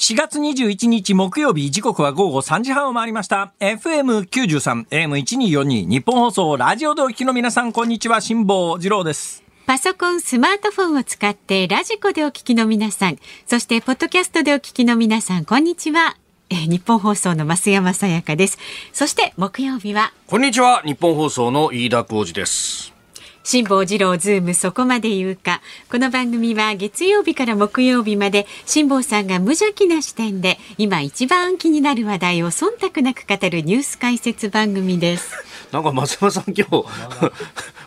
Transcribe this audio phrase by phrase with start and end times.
[0.00, 3.52] 4月21日木曜日時刻は午後3時半を回りました。
[3.60, 8.22] FM93 AM1242 ニッポン放送ラジオでお聞きの皆さんこんにちは。
[8.22, 9.44] 辛坊治郎です。
[9.66, 16.16] パソコン、スマートフォンを使ってラジコでお聞きの皆さん、そしてポッドキャストでお聞きの皆さん、こんにちは。
[16.48, 18.58] えーニッポン放送の増山さやかです。
[18.94, 20.80] そして木曜日はこんにちは。
[20.82, 22.94] ニッポン放送の飯田浩司です
[23.42, 25.60] 辛坊治郎ズームそこまで言うか。
[25.90, 35.32] この番組は月曜日から木曜日まで辛坊さんが無邪気な視点で今一番気になる話題を忖度なく語るニュース解説番組です。
[35.72, 36.70] なんか松山さん今日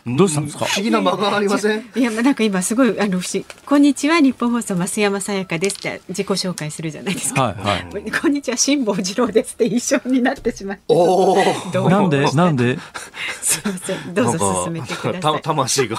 [0.16, 0.64] どうしたんですか？
[0.66, 1.88] 不思議な間がありません？
[1.94, 3.46] いや、まあなんか今すごいあの不思議。
[3.64, 7.42] こんにちは日本放送増山さやかですって自己紹介するじゃないですか。
[7.44, 7.62] はい
[7.94, 10.82] はいこんにちは辛坊治郎ですって一緒になってしまって。
[10.88, 11.36] おお
[11.72, 12.24] どうもなんで？
[12.32, 12.78] なんで？
[13.40, 14.14] すいません。
[14.14, 15.43] どうぞ進めてください。
[15.44, 15.96] 魂が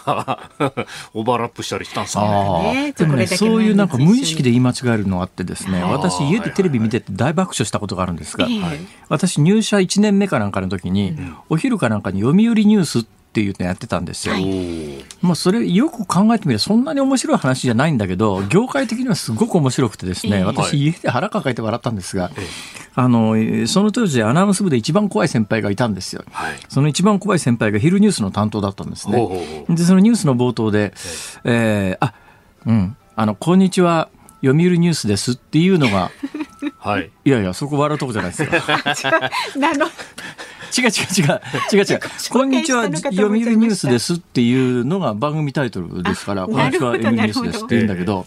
[1.13, 11.15] オーバーラップしたりしたんですかねでもね、そういうなんか無意識で言い間違えるのがあってですね、私家でテレビ見てて大爆笑したことがあるんですがええ、私入社1年目かなんかの時に、
[11.49, 14.33] お昼かなんかに読売ニュースっていうのやってたんですよ。
[14.33, 22.31] はいまあそれよく考えてみればそんなに面白い話じゃないんだけど業界的にはすごく面白くてですね、ええ私家で腹抱えて笑ったんですが、
[22.95, 26.23] あのえーその当時アナウンス部で一番怖い先輩がいたんですよ。
[26.31, 29.65] はいその一番怖い先輩が昼ニュースの担当だったんですね。
[29.69, 30.93] でそのニュースの冒頭で、
[31.43, 32.13] えーあ
[32.65, 34.09] うんあのこんにちは
[34.41, 36.11] 読売ニュースですっていうのが
[36.77, 38.49] はいいやいやそこ笑うとこじゃないですよ。
[39.57, 39.87] なの。
[40.77, 41.41] 違う違う違う。
[41.71, 41.99] 違う違う。
[42.29, 48.25] こんにちは読売ニュースですっていうのが番組タイトルですから、 こんにちは読売ニュースですって言うんだけど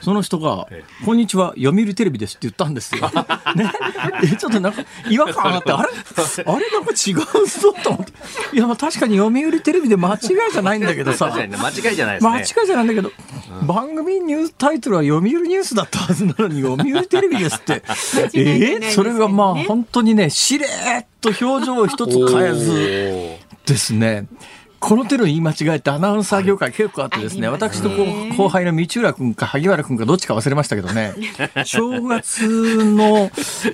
[0.00, 3.02] その人がえこんにちは読売テレビですって言ったんですよ。
[3.54, 3.70] ね、
[4.22, 5.88] えちょっとなんか違和感あってあれ？
[6.46, 6.70] あれ？
[6.70, 8.12] なんか違うぞと思って。
[8.56, 10.20] いやまあ確かに読売テレビで間違い
[10.52, 11.26] じゃないんだけどさ。
[11.26, 12.30] 間違いじゃないですね。
[12.30, 13.12] 間違いじゃないんだけど、
[13.66, 17.82] 番組ニュースタイトルは読売ニュースだったはずなのに読売テレビですって。
[18.34, 18.90] えー？
[18.90, 19.80] それがまあですよね。
[19.80, 24.26] 本当にねしれーっと表情を一つ変えずですね
[24.80, 27.90] この手の言い間違いってアナウンサー業界結構あってですね、私と
[28.36, 31.14] 後輩の道浦君か萩原君かどっちか忘れましたけどね、
[31.64, 32.46] 正月
[32.84, 33.30] の、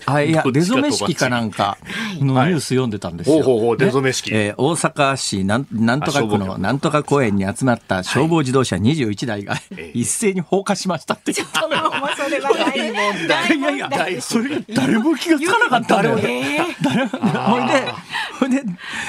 [0.07, 1.79] あ、いや、出初め式かなんか
[2.19, 3.77] のニュース読んでたんですよ。
[3.77, 4.31] 出初め式。
[4.35, 9.99] えー大阪市なんなんとか区のなんとか公園に集まった消防自動車21台がええ。
[9.99, 11.33] 一斉に放火しましたって。
[11.33, 11.93] 言ったのよ。
[12.17, 13.57] それは大問題。
[13.57, 13.91] いやいや、
[14.21, 16.19] それ誰も気がつかなかったのよ。
[16.83, 17.11] 誰も。
[17.11, 17.93] ほいで、
[18.41, 18.63] ほいで、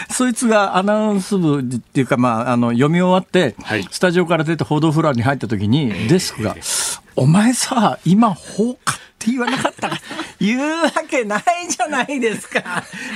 [0.09, 1.63] そいつがアナウンス部
[1.97, 3.87] っていうか、まあ、あの、読み終わって、はい。
[3.89, 6.55] スタジオから出て報道フロアに入った時に、デスクが、
[7.15, 9.97] お前さ、今放火って言わなかったか。
[10.39, 12.61] 言うわけないじゃないですか。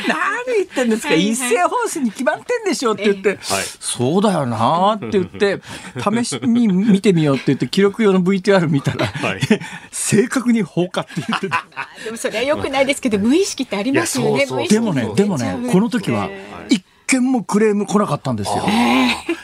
[0.07, 1.29] 何言ってんですか、はいはい。
[1.29, 3.37] 一斉放送に決まってんでしょって言って、はい。
[3.79, 5.61] そうだよなって言って、
[6.01, 9.41] 試しに見てみようって言って、記録用の VTR 見たら、はい。
[9.91, 11.67] 正確に放火って言ってた。
[12.03, 14.47] でもそれは良くないですけど無意識ってありますよね。
[14.67, 16.27] でもね、でもね、この時は
[16.69, 18.63] 一件もクレーム来なかったんですよ。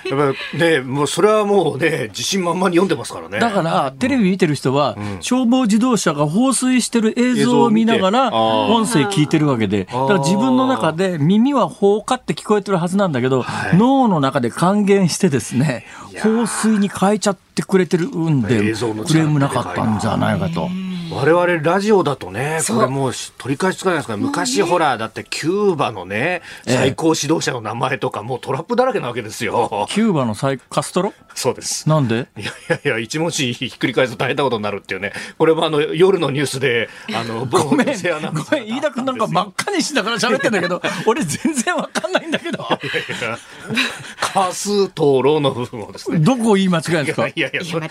[0.09, 3.39] やっぱりねもうそれはもうね自信満々に読んでますからね。
[3.39, 15.85] だから、テレビ見てる人は、消防自動車が放水してる映像を見ながら、音声聞いてるわけで、だから自分の中で耳は放火って聞こえてるはずなんだけど、脳の中で還元してですね、
[16.23, 20.69] 放水に変えちゃってくれてるんで、クレームなかったんじゃないかと。
[21.11, 29.87] 我々ラジオだとね、これもう取り返しつかないですから、昔ほら、だってキューバのね、ええ最高指導者の名前とかもうトラップだらけなわけですよ。
[29.89, 31.13] キューバの最カストロ？
[31.33, 31.87] そうです。
[31.89, 32.27] なんで？
[32.37, 35.13] いやいやいや、一文字ひっくり返すと大変なことになるっていうね。
[35.37, 38.03] これもあの、夜のニュースで、あの、某ごめん、飯
[38.81, 42.67] 田君なんか真っ赤にしながら喋ってんだけど、 俺全然わかんないんだけど、
[44.19, 46.19] カストロの部分をですね。
[46.19, 47.87] どこを言い間違いですかいやいや、で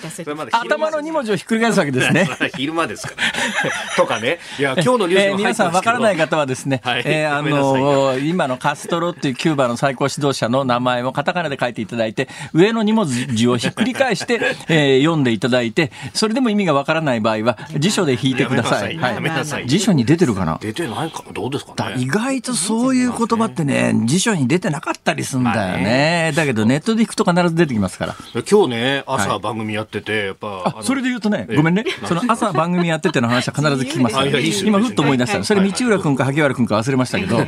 [0.52, 2.28] 頭の2文字をひっくり返すわけですね。
[2.56, 3.14] 昼間ですか？
[3.16, 3.96] ら。
[3.96, 4.38] とかね。
[4.58, 18.96] いや、今日のニュースえー皆さんわからない方はですね、はいえーあのー今のカストロっていうキューバの最高指導者の名前をカタカナで書いていただいて、上の2文字をひっくり返して、 えー読んでいただいて、それでも意味がわからない場合は、辞書で引いてください。
[18.96, 20.58] やめなさい辞書に出てるかな？
[20.60, 21.96] 出てないかどうですかだね。
[21.98, 26.32] 意外とそういう言葉ってね、辞書に出てなかったりするんだよね。
[26.34, 28.16] だけどネットで行くと必ず出てきますから。
[28.50, 31.84] 今日ね、はい朝番組やってて、やっぱ、あ、それで言うとね、ごめんね。
[32.04, 35.42] その朝番組やってての話は必ず聞きますからあいやいいっすよ今ふっと思い出した。
[35.44, 37.38] それ道浦君か萩原君か忘れましたけど、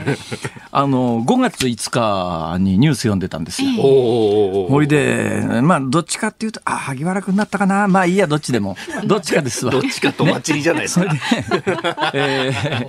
[0.70, 3.70] あの、5月5日にニュース読んでたんですよ。
[3.72, 7.88] ほいで、まあ、どっちかっていうと、あ、萩原君だったかな。
[7.88, 8.76] まあいいや、どっちでも。
[9.04, 9.72] どっちかですわ。
[9.72, 11.06] どっちかと祭りじゃないですか。
[11.10, 11.70] それで、
[12.14, 12.88] えー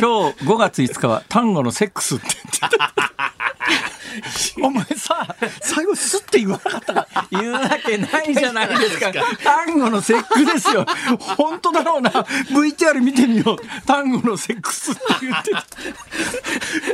[0.00, 2.26] 今日5月5日は単語のセックスって
[2.60, 3.09] 言ってた。
[4.62, 9.12] お前さ、最後スッて言わなかったか言うわけないじゃないですか。
[9.42, 10.86] 単語のセックスですよ。
[11.36, 12.10] 本当だろうな。
[12.10, 13.86] VTR 見てみよう。
[13.86, 15.60] 単語のセックスって言ってた。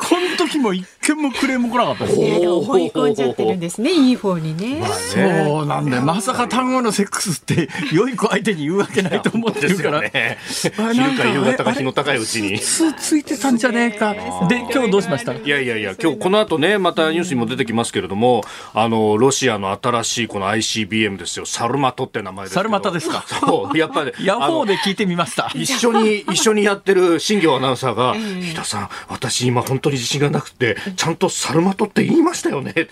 [0.08, 2.20] この時も一件もクレーム来なかったです。
[2.20, 4.82] いや思い込んじゃってるんですねいい方にね。
[5.12, 6.02] そうなんだよ。
[6.02, 10.00] まさか単語のセックスって良い子相手に言うわけないと思ってるから。
[10.06, 10.72] ね、昼
[11.17, 12.58] か夕方か日の高いうちに。
[12.58, 14.14] スついてたんじゃねえか。
[14.49, 15.32] で、今日どうしました？
[15.32, 21.47] いやいやいや、今日この後ね、またニュースにも出てきますけれども、あの、ロシアの新しいこの ICBM ですよ。
[21.47, 22.61] サルマトって名前ですけど。
[22.61, 23.25] サルマトですか？
[23.41, 24.13] そう、やっぱり。
[24.25, 25.61] ヤホーあで聞いてみましたの。
[25.61, 32.75] 一緒に、一緒にやってる新業アナウンサーが、日田さん、私今本当に自信がなくて、ちゃんとサルマトって言いましたよね。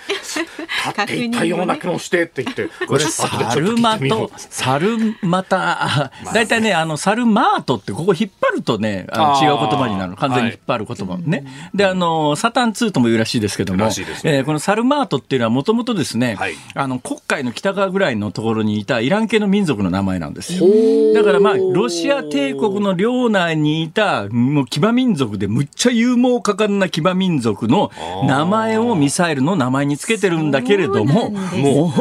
[0.87, 10.17] 立っていったような気もしてって言って、これ、サルマト、サルマタ、大体ね、あの、サルマートって、ここ引っ張るとね、あの違う言葉になるの。
[10.17, 11.45] 完全に引っ張る言葉ね。
[11.75, 14.37] で、あの、サタン2とも言うらしいですけども、らしいですね。
[14.37, 16.55] えーこのサルマートっていうのはもともとですね、はい。
[16.75, 20.67] あの、黒海の北側ぐらいのところにいたイラン系の民族の名前なんですよ。
[21.15, 27.91] だからまあ、ロシア帝国の領内にいた、もう騎馬民族でむっちゃ勇猛果敢な騎馬民族の
[28.27, 31.93] 名前をミサイルの名前につけてるんだけれども、も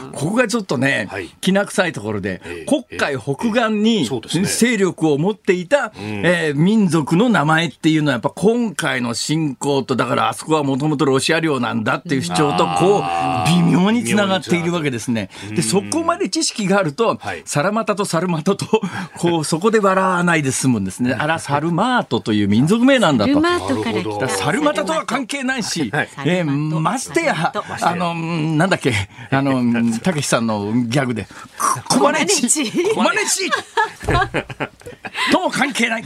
[0.11, 1.27] ここがちょっとね、はい。
[1.41, 4.45] きな臭いところで、ええ黒海北岸にそうですね。
[4.45, 13.03] 勢力を持っていた、えー民族の名前っていうのはやっぱ今回の侵攻と、だからあそこはもともとロシア領なんだっていう主張とこう、
[13.49, 15.29] 微妙につながっているわけですね。
[15.49, 18.65] で、そこまで知識があるとはい、サラマタとサルマタと、
[19.17, 21.13] こう、 そこで笑わないで済むんですね。
[21.13, 23.41] あら、サルマートという民族名なんだと。
[24.27, 26.09] サルマタとは関係ないし、はい。
[26.25, 28.93] えーましてや、あの、うんなんだっけ、
[29.29, 29.61] あの、
[30.03, 31.27] たけしさんのギャグで、
[31.89, 32.41] コマネチ
[32.93, 33.49] コマネチ
[35.31, 36.03] とも関係ない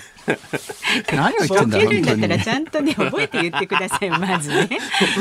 [1.14, 2.14] 何を言ってんだ、受けるんだ。
[2.14, 4.70] ったらちゃんとね覚えて言ってくださいまずね。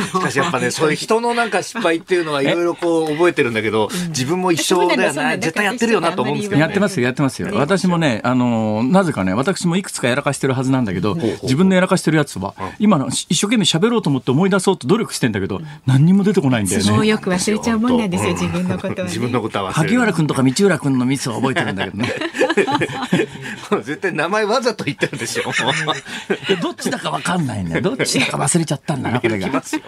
[0.07, 6.63] しかしやっぱね、そういう人のなんか失敗っていうのはいろいろこう覚えてるんだけど、自分も一緒だよな、そうなんだそうなんだ絶対やってるよなと思うんですけど、ね。
[6.63, 7.49] やってますよ、やってますよ。
[7.55, 16.91] 私もね、あの、なぜかね、私もいくつかやらかしてるはずなんだけど、自分のやらかしてるやつは、今の一生懸命喋ろうと思って思い出そうと努力してんだけど、何にも出てこないんだよね。
[16.91, 19.03] もうよく忘れちゃうもんなんですよ自分のことはね。
[19.05, 20.01] 自分のことは忘れ萩る。
[20.01, 22.13] 原君とか道浦君のミスは覚えてるんだけどね。
[23.83, 25.45] 絶対名前わざと言ってるでしょ。
[26.49, 27.81] でどっちだかわかんないね。
[27.81, 29.49] どっちだか忘れちゃったんだな、これが。
[29.49, 29.83] ますよ。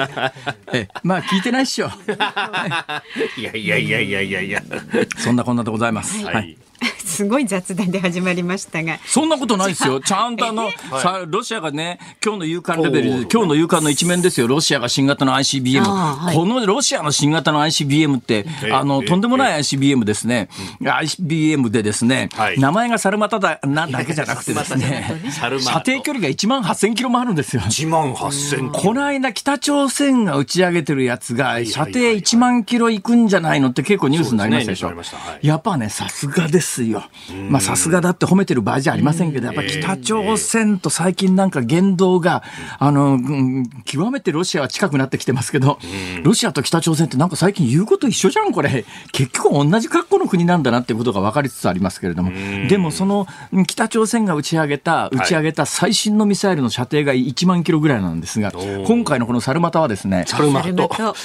[0.72, 1.90] えまあ聞いてないっしょ。
[3.36, 4.62] い やいやいやいやいやいや。
[5.18, 6.24] そんなこんなでございます。
[6.24, 6.58] ははいい。
[7.04, 8.98] すごい雑談で始まりましたが。
[9.06, 10.00] そんなことないですよ。
[10.00, 10.70] ちゃんとあの、
[11.02, 14.46] さロシアがね、今日の夕刊レベルで、今日の夕刊の一面ですよ。
[14.46, 15.84] ロシアが新型の ICBM。
[16.34, 20.48] このロシアの新型の ICBM って、えあの、えとんでもない ICBM ですね。
[20.80, 27.62] ICBM でですね、はい名前がサルマタだなだけじゃなくてですね、サルマート射程距離が1万8000キロもあるんですよ。
[27.62, 34.92] 1万8000この間、北朝鮮が打ち上げてるやつが、射程1万キロ行くんじゃないのって結構ニュースになりましたでしょ。
[35.42, 37.04] やっぱね、さすがですよ。
[37.50, 42.42] まあ、さすがだって褒めてる場合じゃありませんけど、やっぱ北朝鮮と最近なんか言動が、
[42.78, 45.78] あの、うん極めてロシアは近くなってきてますけど、
[46.22, 48.84] ロシアと北朝鮮ってなんか最近言うこと一緒じゃん、これ。
[49.12, 52.30] 結局同じ格好の国なんだなっていうことが分かりつつありますけれども。
[52.68, 60.88] でもその、うん北朝鮮が打ち上げた、打ち上げた最新のミサイルの射程が1万キロぐらいなんですが、ー今回のこのサルマタはですね、サルマト。
[60.88, 61.16] ト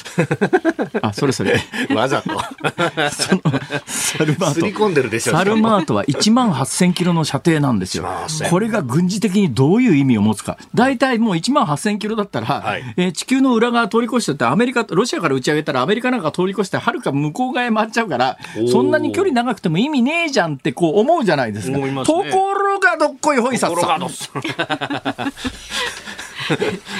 [1.01, 1.59] あ、それそれ。
[1.93, 2.29] わざと。
[3.11, 3.41] その
[3.85, 4.53] サルマート。
[4.53, 8.49] すり込んでるでしょサルマートは1万8000キロの射程なんですよ1万8000。
[8.49, 10.57] これが軍事的にどういう意味を持つか。
[10.73, 21.77] 大体もう1万8000キロだったら、はいえー地球の裏側通り越してってアメリカ、ロシアから打ち上げたらアメリカなんか通り越してはるか向こう側へ回っちゃうからー、そんなに距離長くても意味ねえじゃんってこう思うじゃないですか。
[21.77, 23.97] すねところがどっこいほいさっさ。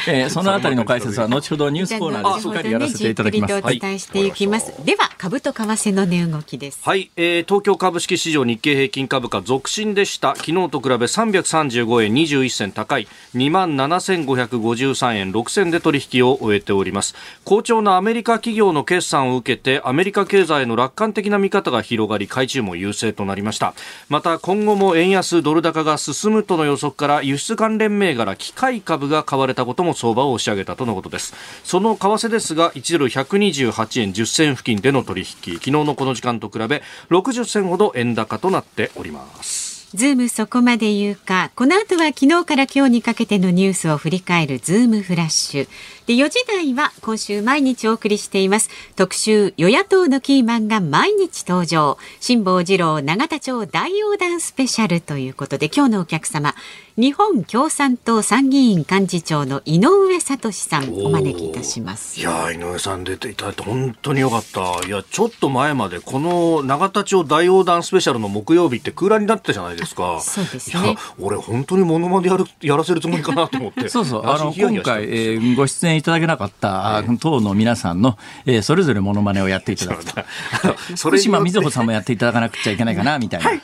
[0.07, 3.53] えーそのあたりの解説は後ほどニュースコーナーでしっかりやらせていただきます。
[3.53, 4.73] ねじっくりとお伝えしていきます。
[4.85, 6.79] では株と為替の値動きです。
[6.83, 23.73] はい、えー東京株式市場日経平均株価続伸でした昨日と比べ335円21銭高い2万7553円6銭で取引を終えております好調なアメリカ企業の決算を受けてアメリカ経済の楽観的な見方が広がり買い注も優勢となりました
[24.09, 41.49] また今後も円安ドル高が進むとの予測から輸出関連銘柄機械株が買われたことも相場を押し上げたとのことですその為替ですが1ドル128円10銭付近での取引昨日のこの時間と比べ60銭ほど円高となっておりますズームそこまで言うか。
[41.55, 45.67] この後は昨日から今日にかけてのニュースを振り返るズームフラッシュ。
[46.07, 48.69] で4時台は今週毎日お送りしています。
[48.95, 51.97] 特集与野党のキーマンが毎日登場。
[52.21, 56.55] 辛坊治郎永田町大横断スペシャルということで今日のお客様
[56.99, 62.19] 日本共産党参議院幹事長の井上聡さんお招きいたします。
[62.19, 64.87] いや井上さん出ていただいて本当によかった。
[64.87, 70.19] いやちょっと前までこの永田町大横断スペシャルの木曜日って空欄になってたじゃないですか。
[70.21, 70.97] そうですね。
[71.19, 73.89] 俺本当にモノマネやるやらせるつもりかなと思って。
[73.89, 74.25] そうそう。
[74.25, 80.13] あの今回、えー、ご出演いただけなかった、えー、党の皆さんの、えー、それぞれモノマネをやっていただくと。
[80.97, 83.61] 福島みずほさんもやっていただかなくちゃいけないかな みたいな、はい、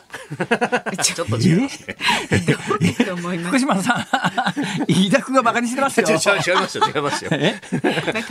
[1.03, 1.95] ちょっと違いますね
[3.13, 3.47] 思います？
[3.49, 6.07] 福島さん飯田君が馬鹿にしてますよ。
[6.07, 7.29] 違いますよ違いますよ。
[7.33, 7.59] え？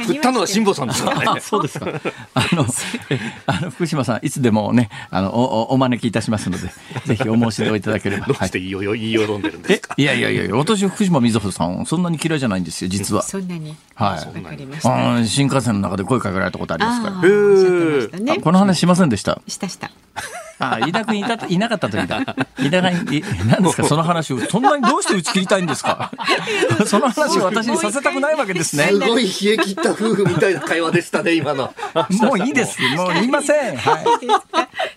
[0.07, 1.87] 振ったのは辛坊さんですからねそうですか。
[2.35, 2.67] あの
[3.47, 6.69] あの福島さんいつでもねあのおお招きいたしますので
[7.07, 8.27] ぜひお申し出をいただければ。
[8.27, 8.73] どうして言い。
[8.73, 9.95] よ言いよどんでるんですか？
[9.97, 13.23] いやいやいや私福島みずほさんそんなに嫌いじゃないんですよ実は。
[13.23, 14.19] そんなにはい
[14.85, 19.41] あ新幹線の中で声かけられたことありますからへえこの話しませんでした？
[19.47, 19.91] したした
[20.59, 22.37] あ、飯田君いた、いなかった時だ。
[22.57, 26.13] 飯田がい、なんですか、その話を、そんなにどうして打ち切りたいんですか？
[26.87, 28.85] その話を私にさせたくないわけですね。
[28.85, 31.75] すごい冷え切った夫婦みたいな会話でしたね、今の。
[32.23, 32.81] もういいです。
[32.97, 33.77] もう言いません。
[33.77, 34.05] はい。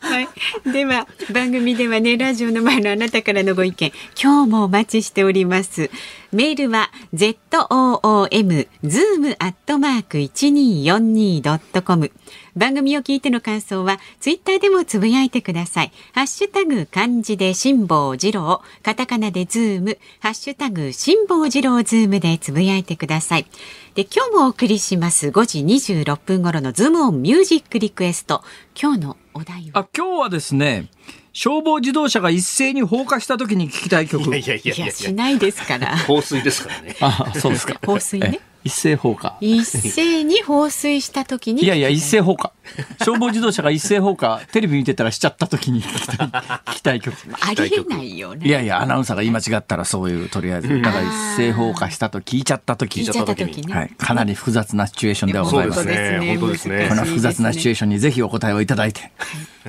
[0.01, 0.29] はい、
[0.71, 5.89] では番組ではねラジオの前のあなたからのご意見今日もお待ちしております
[6.35, 7.37] メールは z
[7.69, 12.11] o o m zoom アットマーク一二四二ドットコム。
[12.57, 15.93] 番組を聞いての感想はツイッターでもつぶやいてください。
[16.11, 18.61] ハッシュタグ漢字で辛坊治郎。
[18.83, 19.97] カタカナでズーム。
[20.19, 23.45] ハッシュタグ辛坊治郎ズームでつぶやいてください。
[23.93, 25.29] で今日もお送りします。
[25.29, 25.59] 5時
[25.93, 28.43] 26分頃のズームオンミュージックリクエスト。
[28.77, 29.83] 今日のお題は？
[29.83, 30.89] あ今日はですね
[31.35, 34.23] 消防自動車が一斉に放火した時に聞きたい曲。
[34.23, 35.97] いやいやいやいやしないですから。
[35.97, 36.95] 放水ですからね。
[37.01, 37.77] あ、そうですか。
[37.85, 38.39] 放水ね。
[38.63, 39.35] 一斉放火。
[39.41, 41.63] 一斉に放水した時に。
[41.65, 42.53] いやいや、一斉放火。
[42.99, 47.15] 消防自動車が一斉放火、テレビ見てたらしちゃった時に 聞きたい、曲。
[47.41, 48.47] ありえないよね。
[48.47, 50.81] いやいや、アナウンサーが言い間違ったらそういう、とりあえず。
[50.81, 53.01] だから一斉放火したと聞いちゃった時。
[53.01, 53.71] 聞いちゃった時に。
[53.71, 53.91] はい。
[53.97, 55.85] かなり複雑なシチュエーションではございます。
[55.85, 56.37] ね。
[56.39, 56.85] 本当ですね。
[56.89, 59.11] この複雑なシチュエーションにぜひお答えをいただいて、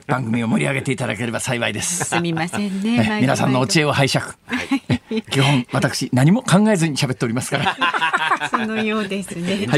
[0.06, 2.04] 番組を盛り上げていただければ幸いです。
[2.04, 3.18] すみませんね。
[3.20, 4.24] 皆さんのお知恵を拝借。
[5.30, 7.76] 基本、私、何も考えずに喋っておりますから。
[8.50, 9.68] そのようですね。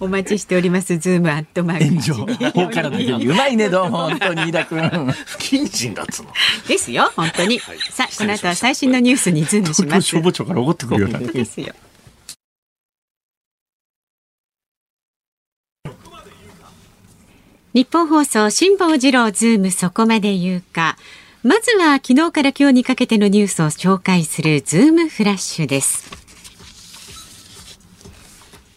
[0.00, 0.98] お待ちしております。
[0.98, 2.41] ズームアットマーク。
[2.42, 2.66] 炎上。
[2.66, 4.80] 放火だけにうまいねどうも本当に飯田君。
[4.80, 6.32] 不謹慎だっつの。
[6.68, 7.58] ですよ本当に。
[7.58, 10.08] はい、さあこの後は最新のニュースにズームします。
[10.08, 11.18] 消防庁から怒ってくるような。
[11.18, 11.74] ですよ。
[17.74, 20.98] ニッポン放送辛坊治郎ズームそこまで言うか。
[21.42, 26.11] まずは昨日から今日にかけてのニュースを紹介するズームフラッシュです。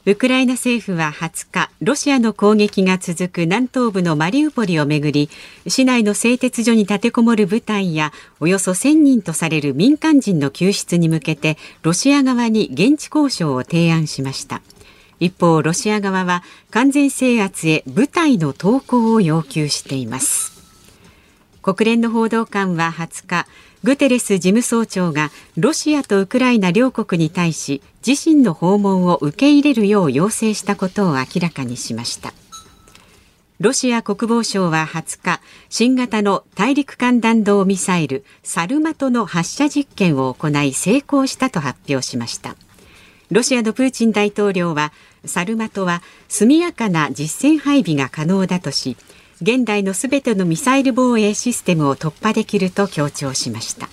[0.08, 5.32] ウクライナ政府は20日ロシアの攻撃が続く南東部のマリウポリをめぐり
[5.66, 14.62] 市内の製鉄所に立てこもる部隊やおよそ1000人とされる民間人の救出に向けてロシア側に現地交渉を提案しました。
[15.20, 20.55] 一方ロシア側は完全制圧へ部隊の投降を要求しています。
[21.66, 23.48] 国連の報道官は20日
[23.84, 32.36] グテレス事務総長がロシアとウクライナ両国に対し自身の訪問を受け入れるよう要請したことを明らかにしました。
[33.60, 42.56] ロシア国防省は20日新型の大陸間弾道ミサイルサルマトの発射実験を行い成功したと発表しました。
[43.32, 44.94] ロシアのプーチン大統領は
[45.26, 48.98] サルマトは速やかな実戦配備が可能だとし
[49.46, 53.90] 現代のすべてのミサイル防衛システムを突破できると強調しました。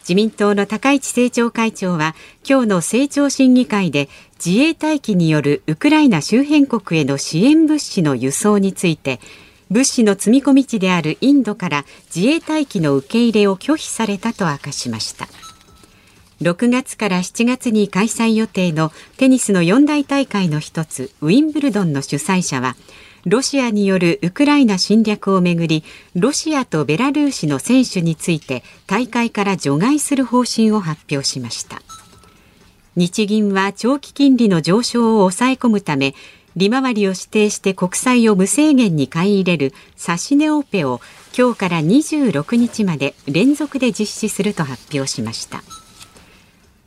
[0.00, 4.08] 自民党の高市政調会長は今日の政調審議会で
[4.44, 9.20] 自衛隊機によるウクライナ周辺国への支援物資の輸送について
[9.70, 15.28] 物資の積み込み地であるインドから自衛隊機の受け入れを拒否されたと明かしました。
[16.42, 22.74] 6月から7月に開催予定のテニスの四大大会の一つウィンブルドンの主催者は
[23.26, 25.82] ロシアによるウクライナ侵略をめぐり
[26.14, 31.82] ロシアとベラルーシの選手について大会から除外する方針を発表しました
[32.94, 36.14] 日銀は長期金利の上昇を抑え込むため
[36.54, 41.00] 利回りを指定して国債を無制限に買い入れる指値オペを
[41.36, 45.62] 今日から26日まで連続で実施すると発表しました。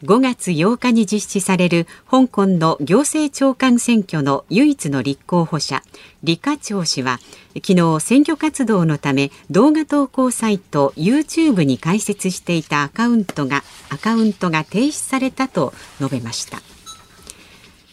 [0.03, 5.83] 5月8日に実施される香港の行政長官選挙の唯一の立候補者
[6.21, 7.19] 李家超氏は
[7.55, 16.61] 昨日選挙活動のため動画投稿サイト YouTube に開設していたアカウントがアカウントが停止されたと述べました。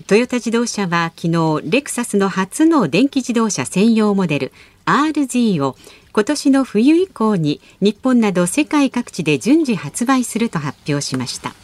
[0.06, 4.52] トヨタ自動車は昨日レクサスの初の電気自動車専用モデル
[4.84, 5.75] RZ を
[6.12, 11.54] 今年の冬以降に日本など世界各地で順次発売すると発表しました。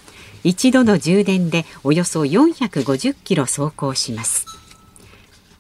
[0.45, 4.47] 一度の充電でおよそ450キロ走行します。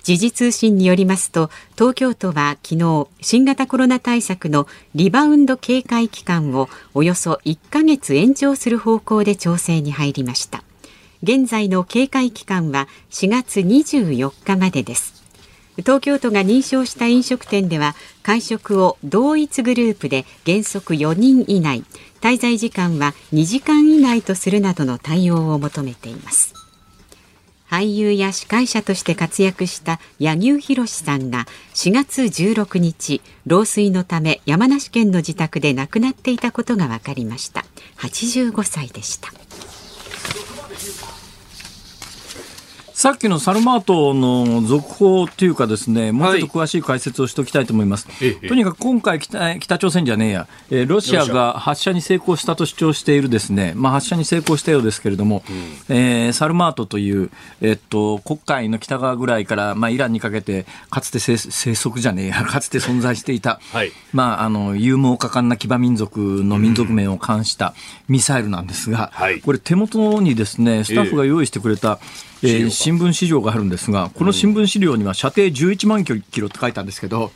[0.02, 10.64] 時事通信によりますと東京都は昨日新型コロナ対策のリバウンド警戒期間をおよそ1ヶ月延長する方向で調整に入りました。
[11.22, 15.21] 現在の警戒期間は4月24日までです。
[15.78, 21.84] 東京都が認証した飲食店では会食を同一グループで原則4人以内。
[22.20, 26.54] 滞在時間は2時間以内とするなどの対応を求めています。
[27.68, 37.64] 俳優や司会者として活躍した柳生博さんが4月16日老衰のため山梨県の自宅で亡くなっていたことが分かりました。
[37.96, 39.32] 85歳でした。
[43.02, 48.06] さっきのサルマートの続報というかですね、もうちょっと詳しい解説をしておきたいと思います。
[48.08, 55.42] はい、とにかく今回北、北朝鮮じゃねえや、えー、ロシアが発射に成功したと主張しているですね、まあ、発射に成功したようですけれども、
[55.88, 67.74] うん、えー、サルマートという、えっと、黒海の北側ぐらいから、まあ、イランにかけて、かつて生息じゃねえや、 かつて存在していた、はい、まあ、あの、勇猛果敢な騎馬民族の民族名を冠した
[68.06, 69.24] ミサイルなんですが、うん。
[69.24, 77.30] はい、これ手元にですね、スタッフが用意してくれた、えーえー、新聞資料があるんですが、この新聞資料には射程11万キロって書いたんですけど、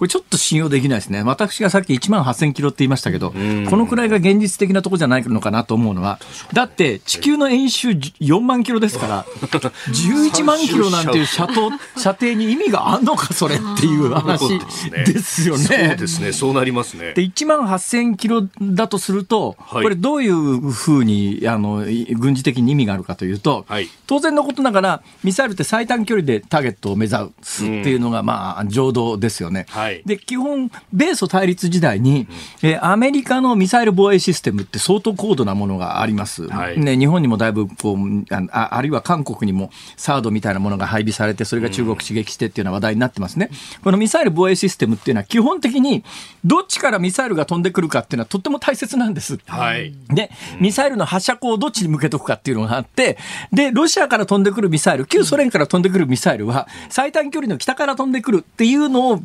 [0.00, 1.22] これちょっと信用できないですね。
[1.22, 3.36] 私がさっき1万8000キロって言いましたけど、こ
[3.76, 6.18] のくらいが現実的なところじゃないのかなと思うのは、
[6.54, 9.26] だって地球の円周4万キロですから、
[9.92, 14.58] 11万キロなんていう射程射程に意味があんのか、それっていう話
[15.04, 15.64] ですよね。
[15.66, 17.12] そうですね、そうなりますね。
[17.12, 21.84] で、1万8000キロだとすると、これどういうふうにあの
[22.16, 29.66] 軍事的に意味があるかというと、はい、当然のことながら、ミサイルって最短距離でターゲットを目指すっていうのが、まあ、浄土ですよね。
[29.68, 32.26] はいはい、で基本、米ソ対立時代に、
[32.62, 43.50] うん、えアメリカのミサイル防衛システムって相当高度なものがあります、はい、ね、日本にもだいぶこうあ、あるいは韓国にもサードみたいなものが配備されて、それが中国刺激してっていうような話題になってますね。
[43.82, 46.04] このミサイル防衛システムっていうのは、基本的に
[46.44, 49.38] どっちからミサイルが飛んでくるかっていうのはとっても大切なんです。
[49.46, 50.30] はい、で、
[50.60, 53.18] ミサイルの発射口をどっちに向けとくかっていうのがあって、
[53.52, 59.20] で、ロシアから飛んでくるミサイル、旧ソ連から飛んでくるミサイルは、最短距離の北から飛んでくるっていうのを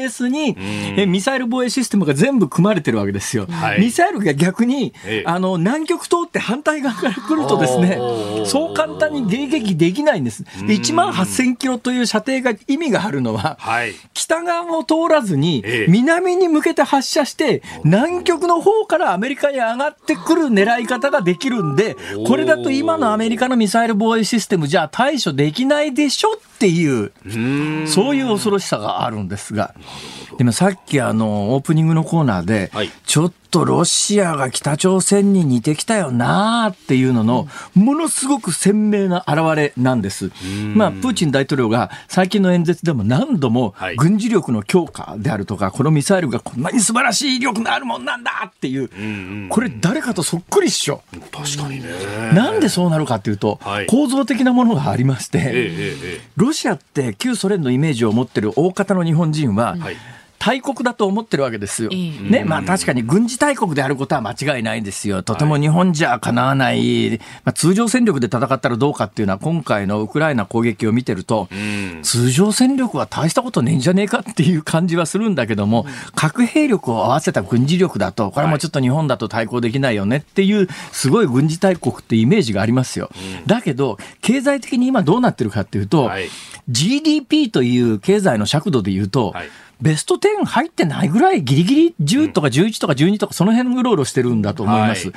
[0.00, 0.56] ベースに、
[0.96, 3.46] えミサイル防衛システムが全部組まれてるわけですよ。
[3.50, 4.94] はい、ミサイルが逆に、
[5.26, 7.98] あの南極通って反対側から来るとですね、
[8.46, 10.44] そう簡単に迎撃できないんです。
[10.44, 27.12] で1万8000キロという射程が意味があるのは、はい、北側を通らずに、南に向けて発射して、南極の方からアメリカに上がってくる狙い方ができるんで、これだと今のアメリカのミサイル防衛システムじゃ対処できないでしょっていう、
[27.86, 29.74] そういう恐ろしさがあるんですが。
[30.38, 32.70] でもさっきあの、オープニングのコーナーで、
[33.04, 40.30] ちょっとロシアが北朝鮮に似てきたよなっていうのの、ものすごく鮮明な表れなんです。
[40.74, 48.90] まあ、プーチン大統領が最近の演説でも何度も軍事力の強化であるとか、このミサイルがこんなに素晴らしい威力のあるもんなんだっていう、
[49.48, 51.02] これ誰かとそっくりっしょ。
[51.32, 51.90] 確かにね。
[52.34, 55.96] なんでそうなるかっていうと、構造的なものがありまして、
[56.36, 59.76] ロシアって旧ソ連のイメージを持ってる大方の日本人は、
[60.40, 61.90] 大国だと思ってるわけですよ。
[61.90, 65.22] ね、まあ確かに軍事大国であることは間違いないですよ。
[65.22, 67.10] とても日本じゃかなわない、
[67.44, 71.50] まあ、通常戦力で戦ったらどうかっていうのは今回のウクライナ攻撃を見てると、
[72.02, 83.10] 通常戦力は大したことねえんじゃねえかっていう感じはするんだけども、核兵力を合わせた軍事力だと、これもちょっと日本だと対抗できないよねっていう、すごい軍事大国ってイメージがありますよ。
[83.44, 86.10] だけど、経済的に今どうなってるかっていうと、
[86.70, 89.34] GDP という経済の尺度で言うと、
[89.80, 95.10] ベスト10入ってないぐらいギリギリ10とか11とか12とかその辺うろうろしてるんだと思います。
[95.10, 95.14] は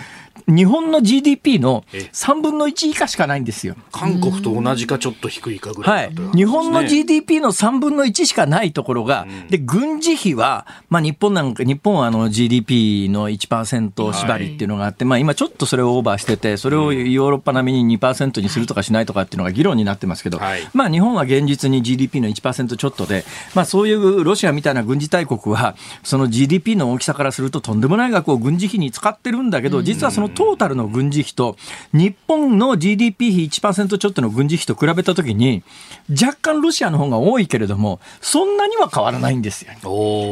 [0.48, 3.76] い、日本の GDP の3分の1以下しかないんですよ。
[3.92, 6.16] 韓国と同じかちょっと低いかぐらい、はい。
[6.36, 20.40] 日本の GDP の3分の1しかないところが、で、軍事費は、まあ日本なんか、日本はあの GDP の1%縛りっていうのがあって、はい、まあ今ちょっとそれをオーバーしてて、それをヨーロッパ並みに2%にするとかしないとかっていうのが議論になってますけど、
[20.74, 31.58] まあ日本は現実に GDP の1%ちょっとで、まあそういうロシアみたいな軍事大国は、その GDP の大きさからするととんでもない額を軍事費に使ってるんだけど、実はそのトータルの軍事費と、
[31.92, 35.64] 日本の GDP 比1%ちょっとの軍事費と比べたときに、
[36.10, 39.74] 若干ロシアの方が多いけれども、そんなには変わらないんですよ。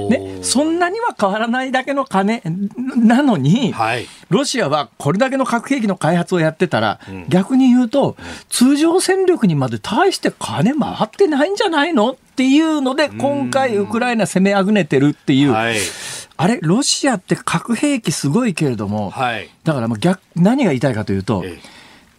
[0.10, 2.42] ね、そんなには変わらないだけの金
[2.96, 8.16] なのに、はい、ロシアはこれだけの核兵器の開発をやってたら、逆に言うと、
[8.50, 15.52] 通常戦力にまで対して金回ってないんじゃないのっていうので、今回ウクライナ攻めあぐねてるっていう。
[15.52, 15.76] はい。
[16.38, 19.50] あれ、ロシアって核兵器すごいけれども、はい。
[19.66, 21.60] だからもう逆、何が言いたいかというと、え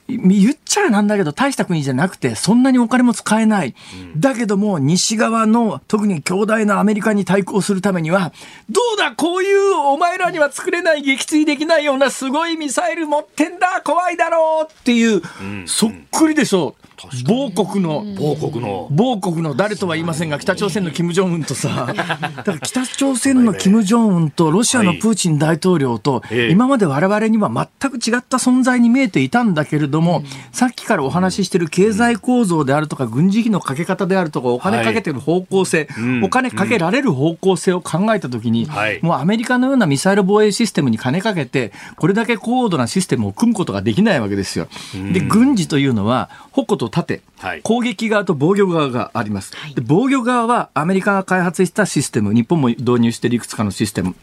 [0.09, 3.75] 言っちゃなんだけど、大した国じゃなくて、そんなにお金も使えない。
[4.17, 8.33] だけども、西側の、特に強大なアメリカに対抗するためには、
[8.69, 15.23] どうだ、こういうお前らには作れない、撃墜できないようなすごいミサイル持ってんだ、怖いだろうっていう、
[15.67, 16.82] そっくりでしょう。
[17.27, 18.88] 某国の、某国の。
[18.91, 36.25] 某国の誰とは言いませんが、北朝鮮の金正恩とさ、 だから北朝鮮の金正恩とロシアのプーチン大統領とええ、今まで我々には全く違った存在に見えていたんだけれども、さっきからお話ししている経済構造であるとか、軍事費のかけ方であるとか、お金かけてる方向性、ん。
[36.25, 39.01] お金かけられる方向性を考えたときに、はい。
[39.03, 44.69] もうアメリカのようなミサイル防衛システムに金かけて、これだけ高度なシステムを組むことができないわけですよ。
[45.12, 47.63] で、軍事というのは、矛と盾、はい。
[47.63, 49.57] 攻撃側と防御側があります。
[49.57, 49.75] はい。
[49.75, 54.15] で防御側はアメリカが開発したシステム、日本も導入しているいくつかのシステム。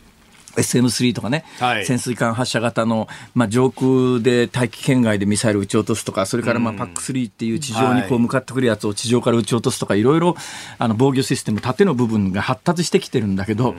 [0.56, 1.86] SM3 とかね、はい。
[1.86, 10.36] 潜水艦発射型の、まあ、上空で大気圏外でミサイル撃ち落とすとか、それからまあパック3っていう地上にこはいう向かってくるやつを地上から撃ち落とすとか、いろいろ
[10.78, 13.76] あの防御システム、縦の部分が発達してきてるんだけど、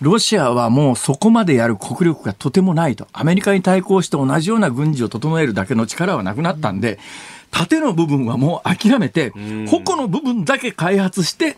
[0.00, 6.98] ロシアはもうそこまでやる国力がとてもないと、アメリカに対抗して同じような軍事を整えるだけの力はなくなったんで、
[7.52, 9.30] 縦の部分はもう諦めて、
[9.68, 11.56] 矛の部分だけ開発して、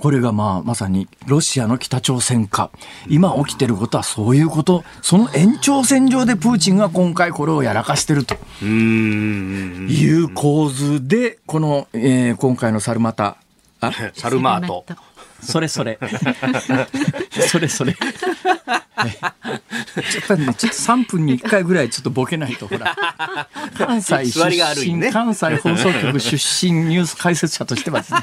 [0.00, 2.70] これがまあまさにロシアの北朝鮮化。
[3.08, 4.82] 今起きてることはそういうこと。
[5.02, 8.36] その延長線上でプーチンが今回これをやらかしてると。
[8.64, 13.36] いう構図で、この、えー今回のサルマタ。
[13.80, 14.84] あ、 サルマート。
[15.42, 15.98] それそれ。
[17.48, 17.96] それそれ。
[20.10, 22.96] ちょっとね、ちょっと3分に1回ぐらいちょっとボケないと、ほら。
[23.76, 28.20] 関西出身、いね関西放送局出身ニュース解説者としては ですね、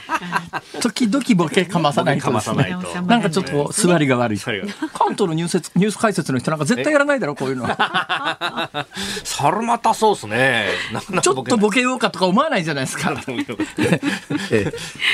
[0.82, 3.02] 時々ボケかまさないとないと。
[3.02, 4.40] なんかちょっと座りが悪い。
[4.40, 8.86] 関東のニュースニュース解説の人なんか絶対やらないだろ、こういうのは。
[9.24, 10.68] サルマタそうっすね。
[10.92, 13.14] なかなちょっとボケようかとか思わないじゃないですか。
[13.80, 14.00] え
[14.52, 14.74] え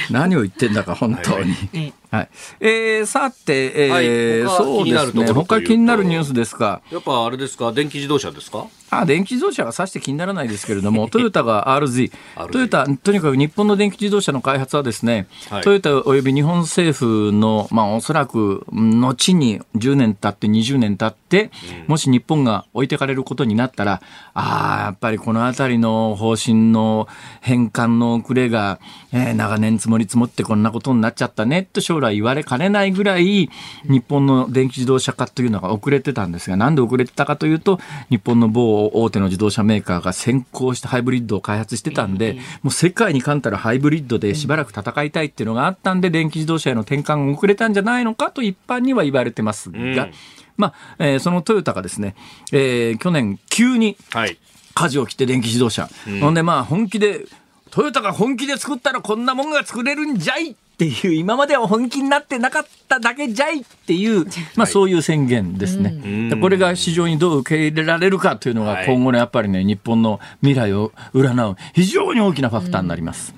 [0.10, 1.94] 何を言ってんだか、本当に。
[2.13, 2.30] ええはい。
[2.60, 5.32] えー、さて、えーはい他そうですね。
[5.34, 6.82] 他気になるニュースですか。
[6.91, 8.67] やっぱあれですか、電気自動車ですか？
[9.02, 12.12] あ、電気自動車はさして気にならないですけれども、 トヨタが RZ。
[12.52, 15.64] トヨタ、とにかく日本の電気自動車の開発はですね、はい。
[15.64, 21.52] トヨタおよび日本政府の、まあおそらく、後に10年経って20年経って、
[21.88, 24.02] もし日本が置いてかれることになったら、
[24.34, 27.08] ああ、やっぱりこのあたりの方針の
[27.42, 28.80] 変換の遅れが、
[29.12, 33.50] えー長年積もり積もってこんなことになっちゃったね、と将来言われかねないぐらい、
[33.84, 37.80] 日本の電気自動車化というのが遅れてたんですが、なんで遅れてたかというと、
[38.10, 49.72] 日本の某大手の自動車メーカーが先行してハイブリッドを開発してたんで、もう世界に冠たるハイブリッドでしばらく戦いたいっていうのがあったんで、電気自動車への転換が遅れたんじゃないのかと一般には言われてます。
[49.72, 50.12] が、ん。
[50.58, 52.15] まあ、えーそのトヨタがですね、
[52.52, 54.38] えー去年急にはい。
[54.76, 55.88] 舵を切って電気自動車。
[56.19, 57.26] ほんでまあ本気で、
[57.69, 60.56] トヨタが本気で作ったらこんなもんが作れるんじゃいっ
[60.91, 66.30] ていう、今までは本気になってなかっただけじゃいっていう、まあそういう宣言ですね。
[66.30, 73.34] でこれが市場にどう受け入れられるかというのがはい今後のやっぱりね、日本の未来を占う非常に大きなファクターになります。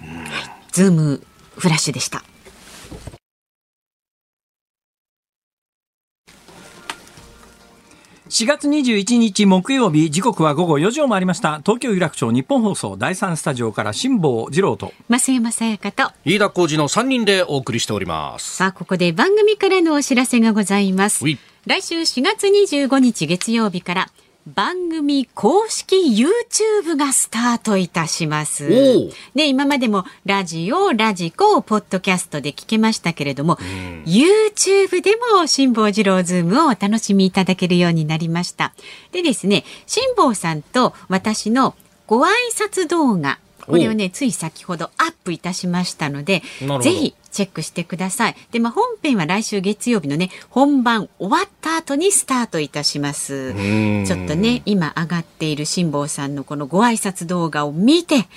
[0.71, 1.21] ズーム
[1.57, 2.23] フラッシュでした。
[8.35, 16.11] 4月21日木曜日時刻は午後4時を回りました東京有楽町日本放送第3スタジオから辛坊治郎と増山さやかと。
[16.25, 18.57] 飯田浩二の3人でお送りしております。
[18.57, 21.23] さあ、ここで番組からのお知らせがございます。
[21.23, 24.09] 来週4月25日月曜日から
[24.47, 28.67] 番組公式 YouTube がスタートいたします。
[29.33, 33.57] で、今までもラジオ、ラジコ、ポッドキャストで聞けましたけれども、
[34.05, 38.75] YouTube でも辛坊治郎ズームをお楽しみいただけるようになりました。
[39.11, 46.43] でですね、辛坊さんと私のご挨拶動画、これをね、つい先ほどアップいたしましたので
[46.81, 48.35] ぜひチェックしてください。
[48.51, 53.53] で、まあ、本編は来週月曜日のね、本番終わった後にスタートいたします。
[53.53, 58.27] んちょっとね、今上がっている辛坊さんのこのご挨拶動画を見て、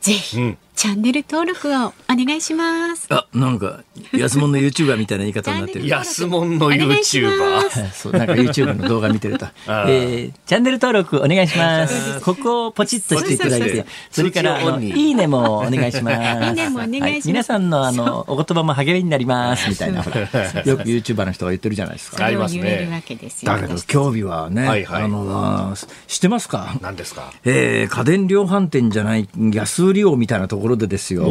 [0.00, 3.06] ぜひ、うんチャンネル登録をお願いします。
[3.10, 3.80] あ、なんか、
[4.14, 5.84] 安物の YouTuber みたいな言い方になってる。
[5.86, 9.44] 安物の YouTuber す そう、なんか YouTube の動画見てると。
[9.68, 12.18] えー、チャンネル登録お願いします。
[12.22, 16.46] ここをポチッとしていただいて、それから、いいねもお願いします。
[16.46, 20.02] いいねもお願いしますは皆さんの、あの、お言葉も励みになります、みたいな。
[20.02, 20.26] ほらよ
[20.78, 22.24] く YouTuber の人が言ってるじゃないですか。
[22.24, 22.88] ありますね。
[23.44, 25.74] だけど、今日はね、はいはいあの、
[26.06, 26.74] 知ってますか？
[26.80, 27.34] 何ですか？
[27.44, 31.24] えー家電量販店じゃない安売り王みたいなところでですよ。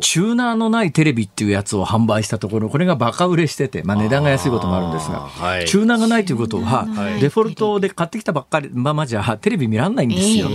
[0.00, 5.66] チューナーのないテレビっていうやつを販売したところこれがバカ売れしてて、まあ、値段が安いこともあるんですが、はい。
[5.66, 7.20] チューナーがないということは、はい。
[7.20, 10.48] デフォルトで買ってきたばっかりままじゃテレビ見らんないんですよ、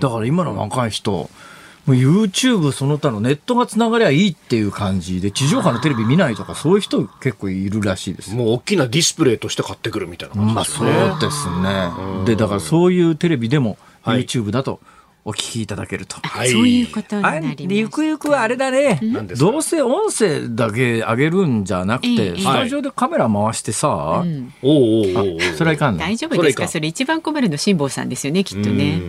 [0.00, 8.34] だから今の若い人もう YouTube その他のネットがつながりゃいいっていう感じで地上波のテレビ見ないとかそういう人結構いるらしいです。
[8.34, 11.20] もう大きなディスプレイとして買ってくるみたいな感じまあそうですよね。
[11.20, 12.24] ですね。
[12.26, 14.24] で、だからそういうテレビでもはい。
[14.24, 14.80] YouTube だと
[15.28, 16.16] お聞きいただけると。
[16.22, 16.50] はい。
[16.50, 17.66] そういうことになあります。
[17.66, 18.98] れゆくゆくはあれだね。
[19.38, 24.54] どうせ音声だけ上げるんじゃなくええて、スタジオでカメラ回してさ、うん。
[24.62, 24.82] おう
[25.18, 26.00] おうおそれはいかんの？
[26.00, 26.40] 大丈夫ですか？
[26.40, 26.68] それいかん。
[26.68, 29.02] それ一番困るの辛坊さんですよねきっとね。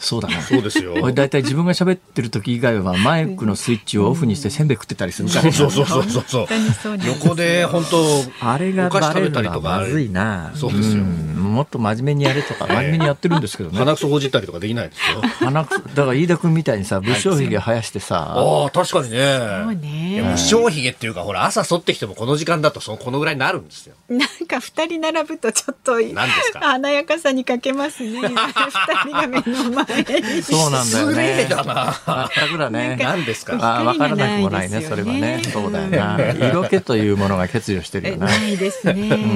[0.00, 0.40] うんそうだね。
[0.40, 0.94] そうですよ。
[1.02, 5.52] 俺大体自分が喋ってる時以外はマイクのスイッチをオフにしてせんべい食ってたりするから。
[5.52, 7.98] そうそうそうそうそうそう横で本当
[8.40, 10.52] あれがバレるのたりとかはまずいな。
[10.54, 13.78] そうですよんもっと真面目にやれとか、真面目にやってるんですけどね。
[13.78, 15.20] 鼻くそほじったりとかできないですよ。
[15.40, 20.12] 鼻くそだから飯田君みたいにさ、武将髭生やしてさ、ああ確かにそうね。
[20.14, 23.94] いやねもう小ひげっていうかほら朝剃ってきてもこの時間だとそのこのぐらいになるんですよ。
[24.08, 26.60] なんか二人並ぶとちょっと何ですか？
[26.60, 29.89] 華やかさに欠けますね二人が目の前に
[30.42, 31.46] そうなんだよね。
[31.48, 31.74] だな。
[32.06, 32.96] まったくだね。
[33.00, 33.58] 何ですか？
[33.60, 35.42] あ分からなくもないね、光それはねね。
[35.52, 36.18] そうだよな。
[36.48, 38.26] 色気というものが欠如してるよな。
[38.26, 38.94] ないですね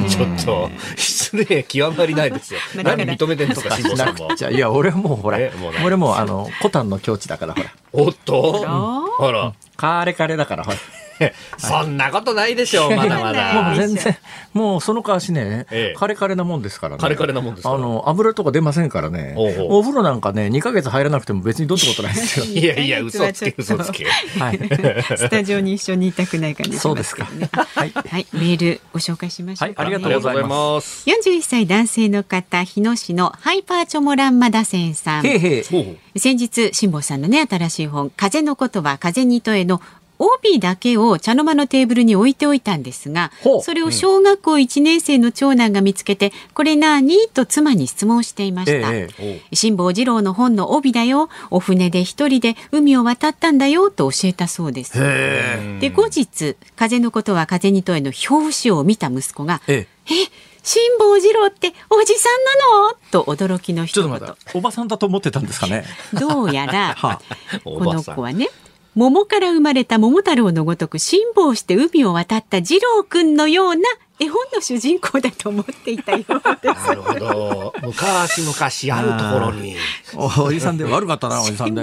[0.09, 2.61] ちょっと失礼極まりないですよ。
[2.83, 4.29] 何認めてんのか辛坊さんも。
[4.37, 5.39] じゃあいや、俺もうほら
[5.85, 7.71] 俺もうあの、コタンの境地だから、ほら。
[7.93, 8.63] おっと？
[8.65, 9.53] らほら。
[9.77, 10.77] カレカレだから、ほら。
[11.59, 13.77] そんなことないでしょう、まだま もだう。
[13.77, 14.17] 全然、
[14.53, 17.01] もうそのかわしねええ、カレカレなもんですからね。
[17.01, 19.35] カレカレなもんですからあの、油とか出ませんからね。
[19.37, 22.47] おうおうお風呂なんかね、2ヶ月入らなくても別にどうってことないですよ。
[22.47, 24.07] いやいや、嘘つけ、嘘つけ。
[24.39, 24.59] はい。
[25.17, 27.51] スタジオに一緒にいたくない感じしそうですかますけどね。。
[27.53, 27.93] はい。
[27.93, 31.05] はい、メールご紹介しましょうか、はいありがとうございまます。
[31.09, 35.27] 41歳男性の方、日野市のハイパーチョモランマダセンさん。
[35.27, 35.63] へいへい。
[35.65, 39.81] ほうほう先日辛坊さんのね新しい本「風のことは風に問え」の
[40.19, 48.93] 帯だけを茶の間のテーブルに置いておいたんですがそれを小学校1年生の長男が見つけて「これ何?」と妻に質問していました。
[48.93, 54.93] ええ辛坊治郎の本の帯だよお船で一人で海を渡ったんだよと教えたそうです。
[54.97, 59.87] へで後日「風のことは風に問え」の表紙を見た息子がえ。
[60.07, 60.15] ええ。
[60.15, 60.29] 「え
[60.67, 65.85] 辛坊治郎っておじさんなの?」と驚きのちょ一言っと待って、おばさんだと思ってたんですかね？
[66.19, 67.21] どうやら は
[67.65, 68.49] この子はね
[68.95, 73.83] 桃から生まれた桃太郎のごとく辛抱して海を渡った二郎くんのような
[74.21, 76.23] 絵本の主人公だと思っていたよう
[76.63, 76.87] です。
[76.89, 77.75] なるほど。
[77.83, 79.77] 昔々あるところに。
[80.15, 81.83] お おじさんで悪かったな、おじさんで。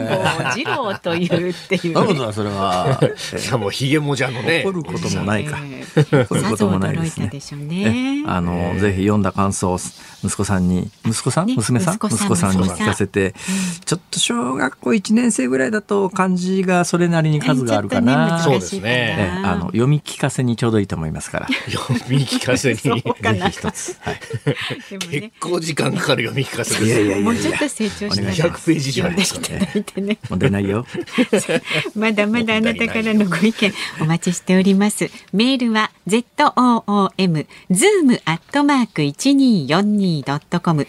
[0.56, 3.00] 二郎というっていう、なるほどな、それは。
[3.38, 4.64] しかもヒゲもじゃのね。
[4.66, 5.58] 怒ることもないか。
[5.62, 8.24] ええ怒ることもないですねさぞ驚いたでしょうね。
[8.28, 9.80] あの、ぜひ読んだ感想を
[10.24, 11.48] 息子さんに、息子さん？
[11.48, 11.96] ね娘さん？
[11.96, 13.34] 息子さん息子さんに聞かせて、
[13.86, 18.40] ちょっと小学校1年生ぐらいだと漢字がそれなりに数があるかな。
[18.40, 21.48] そうですねええあの、読み聞かせにちょうどいいと思いますから。
[21.70, 22.78] 読み聞かせに。
[22.80, 23.98] そうかなぜひ一つ。
[24.00, 24.20] はい。
[24.90, 26.86] でも結ね、構時間かかる読み聞かせです。
[26.86, 29.42] いやいやいやもうちょっと成長しながら200ページ以上ですか
[30.02, 30.18] ね。
[30.30, 30.86] もう出ないよ。
[31.96, 35.10] まだまだあなたからのご意見お待ちしております。
[35.34, 40.88] メールは z o o m zoom アットマーク一二四二ドットコム。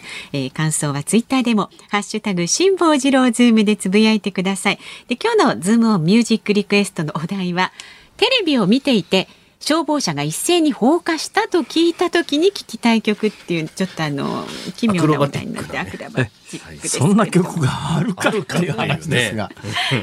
[0.53, 4.79] 感想はツイッターでもハッシュタグ辛坊治郎ズームでつぶやいてください。
[5.07, 7.71] で今日のズームオンミュージックリクエストのお題は
[8.17, 9.27] テレビを見ていて。
[9.65, 14.43] 消防車が一斉に放火したと聞いた時に聞きたい曲っていうちょっとあの
[14.75, 19.49] 奇妙なお題になってアクロバティックそんな曲があるかっていう話ですが。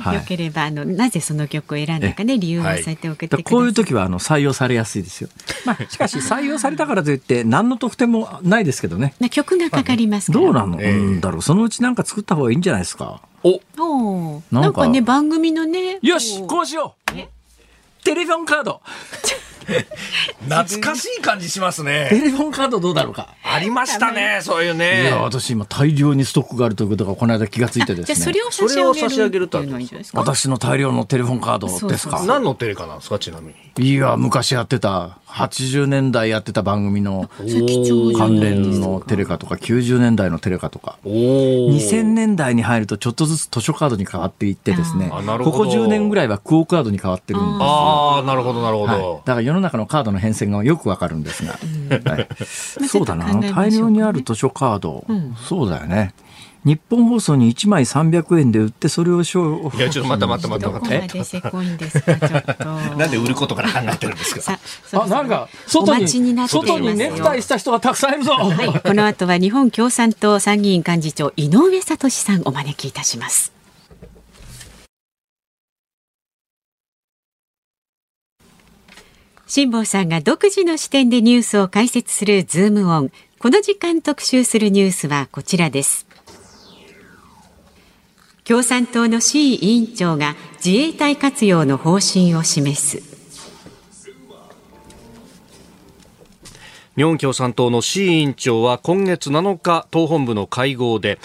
[0.01, 3.44] はいよければあのなぜその曲を選んだかね理由を添えておけてください。
[3.44, 5.29] こういう時はあの採用されやすいですよ。
[5.66, 9.14] まあ、しかし採用されたからといって何の特典もないですけどね。
[9.20, 10.44] な曲がかかりますから。
[10.44, 11.42] どうなの、ええんだろう？
[11.42, 13.20] そのうちなんか作った方がいいんじゃないですか？
[13.42, 15.99] おおーなんんかね番組のね。
[16.01, 17.29] よしこうしようえ？
[18.05, 18.81] テレフォンカード
[20.49, 22.09] 懐かしい感じしますテね。
[22.11, 23.35] レフォンカードどうだろうか？
[23.42, 25.18] ありましたね、そういういねや、。
[25.18, 28.14] 私今大量にストックがあるということがこの間気がついてですね。
[28.14, 30.20] それを差しそれを差し上げ上げるとるっていうのはいいんじゃないですか？
[30.20, 32.25] 私の大量のテレフォンカードですそうそうか。
[32.25, 33.90] 何のテレカなんですか、ちなみに。
[33.90, 37.31] いや、昔やってた、80年代やってた番組の
[38.16, 40.99] 関連のテレカとか、90年代のテレカとか。
[41.05, 41.12] おお。
[41.71, 45.16] 2000年代に入るとちょっとずつ図書カードに変わっていってですね、こ
[45.53, 47.59] こ10年ぐらいはクオカードに変わってるんですよ。
[47.62, 49.23] ああ、なるほど、なるほはい、ど。
[49.25, 51.53] だから世の中のカードの変遷がよくわかるんですが、
[52.11, 55.37] はい、そうだな、大量にある図書カード、ん。
[55.37, 56.14] そうだよね。
[56.62, 62.55] 日本放送に1枚300円で売って、それを消いや、ちょっと待った待った待ったどこ待っまでせこいんですか、ちょっと。
[62.55, 62.64] た。
[62.96, 64.42] なんで売ることから考えてるんですか？
[64.42, 64.59] さ
[64.92, 68.33] ああ、なんか、外お待ちになに、っていますよ外にネクタイした人がたくさんいるぞ。
[68.33, 73.53] はい、この後は日本共産党参議院幹事長井上聡さんお招きいたします。
[79.46, 83.11] 辛坊さんが独自の視点でニュースを解説するズームオン。
[83.40, 86.07] この時間特集するニュースはこちらです。
[88.44, 93.03] 共産党の C 委員長が自衛隊活用の方針を示す。
[96.96, 101.18] 日本共産党の C 委員長は今月7日党本部の会合で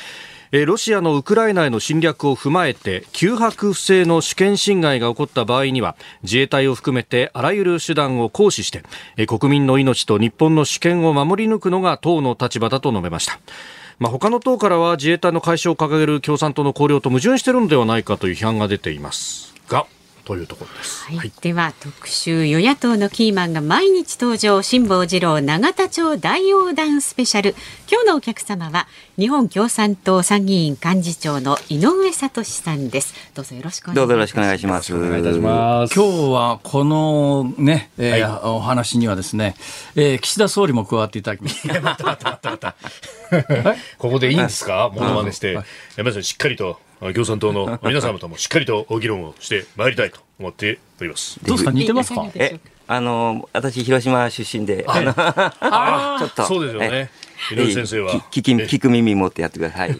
[0.51, 8.83] ロシアのウクライナへの侵略を踏まえて急迫不正の主権侵害が起こった場合には自衛隊を含めてあらゆる手段を行使して
[9.25, 13.39] 国民の命と日本の主権を守り抜くのが党の立場だと述べました。
[13.99, 19.87] まあ、他の党からは自衛隊の解消を掲げる共産党の綱領と矛盾しているのではないかという批判が出ていますが。
[20.25, 21.05] というところです。
[21.15, 27.55] はい、では特集与野党のキーマンが毎日登場辛坊治郎永田町大横断スペシャル
[27.91, 34.93] 今日のお客様は日本共産党参議院幹事長の井上聡さんですどうぞよろしくお願いしますどうぞよろしくお願いします。
[34.95, 35.93] お願いいたします。
[35.95, 39.55] 今日はこのね、えーお話にはですね、
[39.95, 41.67] えー岸田総理も加わっていただきます。
[43.97, 44.91] ここでいいんですか？
[44.93, 45.57] モノマネして。
[45.97, 51.39] 皆さんしっかりと、あ共産党の 皆様ともしっかりと議論をしてまいりたいと思っております。
[51.45, 51.71] どうですか？
[51.71, 52.27] 似てますか？
[52.35, 55.13] え、あの、私、広島出身で、あの、
[56.19, 56.45] ちょっと。
[56.45, 57.09] そうですよね。
[57.51, 58.11] 井上先生は。
[58.31, 59.95] き聞き、聞く耳持ってやってください。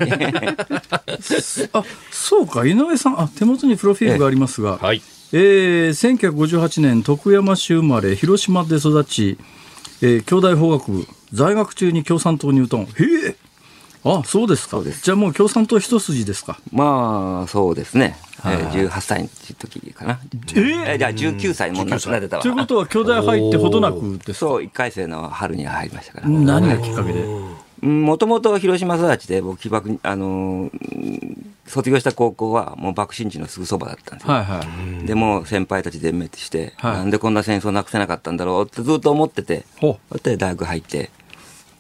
[1.74, 5.02] あ、そうか、井上さん、あ、手元にプロフィールがありますが、はい。
[5.34, 5.90] えー、
[6.34, 9.38] 1958年徳山市生まれ、広島で育ち、
[10.02, 12.80] えー、兄弟法学部、在学中に共産党入党。
[12.80, 12.86] へ
[13.28, 13.36] え。
[14.06, 14.82] あ、そうですか。
[14.84, 16.60] じゃあもう共産党一筋ですか。
[16.72, 18.16] まあ、そうですね。
[18.46, 20.20] えー、18歳の時かな。
[20.56, 26.30] ええじゃあ19歳もななれたわということは、兄弟入ってほどなくですかそう、1回生の春に入りましたから。
[26.30, 27.26] 何がきっかけで？
[27.82, 34.34] もともと広島育ちで、僕、被爆、あのー卒業した高校はもう爆心地のすぐそばだったんですよ。
[34.36, 34.64] はいは
[35.04, 35.06] い。
[35.08, 41.10] でも先輩たち全滅して、はいなんでこんな戦争なくせなかったんだろうってずっと思ってて、ほそして大学入って、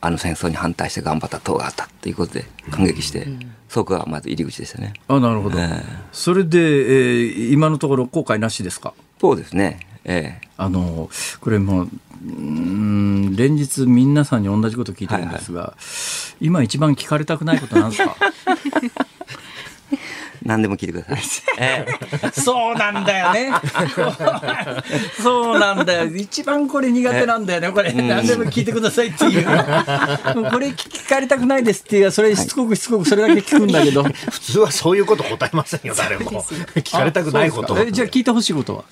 [0.06, 3.28] あの戦争に反対して頑張った党があったということで感激して、
[3.70, 4.94] そこがまず入り口でしたね。
[5.08, 5.60] あ、なるほど。
[5.60, 5.70] え
[6.12, 8.94] それで、えー今のところ後悔なしですか？
[9.20, 9.80] そうですね。
[10.06, 11.10] ええあの
[11.42, 11.88] これも
[12.24, 15.76] うん連日皆さんに同じこと聞いてるんですが、
[16.40, 18.16] 今一番聞かれたくないことなんですか？
[20.46, 21.20] 何でも聞いてください。
[21.60, 21.86] え
[22.24, 22.40] え。
[22.40, 23.52] そうなんだよね。
[25.22, 26.16] そうなんだよ。
[26.16, 27.72] 一番これ苦手なんだよね。
[27.72, 29.44] これ、何でも聞いてくださいっていう。
[30.52, 32.12] これ聞かれたくないですっていう。
[32.12, 34.04] それしつこくしつこくそれだけ聞くんだけど。
[34.30, 36.44] 普通はそういうこと答えませんよ、誰も。
[36.44, 38.84] 聞かれたくないことえじゃあ聞いてほしいことは？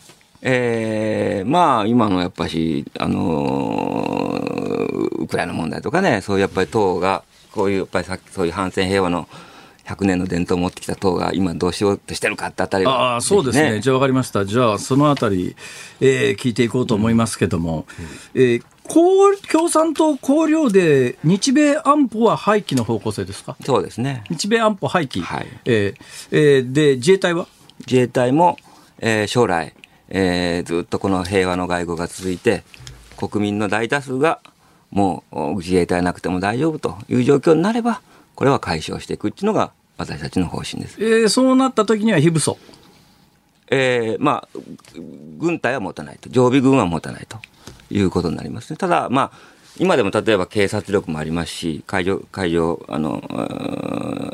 [0.42, 9.28] えーまあ今のやっぱし、あのーウクライナ問題とかね、そういうやっぱり党が、こういうやっぱりさそういう反戦平和の
[9.86, 13.82] 100年の伝統を持ってきた党が今どうしようとしてるかってあたりはああそうですね。
[13.82, 14.46] じゃあ分かりました。
[14.46, 15.56] じゃあそのあたり、
[16.00, 17.86] えー聞いていこうと思いますけども、
[18.34, 23.56] えー公共産党綱領で日米安保は廃棄の方向性ですか？
[23.66, 24.24] そうですね。
[24.30, 25.48] 日米安保廃棄、はい。
[25.66, 27.48] えーえーで自衛隊は？
[27.88, 28.58] 自衛隊も、
[29.00, 29.74] えー将来、
[30.10, 32.64] えーずっとこの平和の外交が続いて、
[33.16, 34.40] 国民の大多数が
[34.92, 38.02] もうお自衛隊なくても大丈夫という状況になれば、
[38.36, 40.98] これは解消していくっていうのが私たちの方針です。
[41.00, 42.58] えーそうなった時には非武装
[43.70, 44.60] えーまあ、
[45.40, 47.38] 軍隊は持たないと、常備軍は持たないと
[47.90, 48.78] いうことになりますね。
[48.78, 49.38] ただ、まあ、
[49.80, 53.24] 今でも例えば警察力もありますし、海上、海上、あの、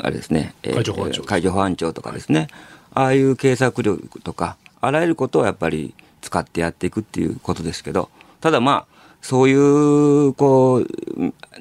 [0.04, 2.48] あれですね、えー海上保安庁海上保安庁とかですね、
[2.94, 8.10] ああいう警察力とか、あらゆることをやっぱり使ってやっていくっていうことですけど、
[8.42, 10.88] ただまあ、そういう、こう、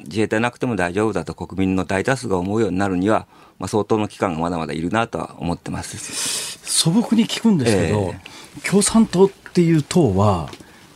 [0.04, 3.26] 自衛隊なくても大丈夫だと国民の大多数が思うようになるには、
[3.58, 5.98] まあ、相当の期間がまだまだいるなとは思ってます。
[6.62, 8.20] 素朴に聞くんですけど、え
[8.68, 10.48] 共産党っていう党は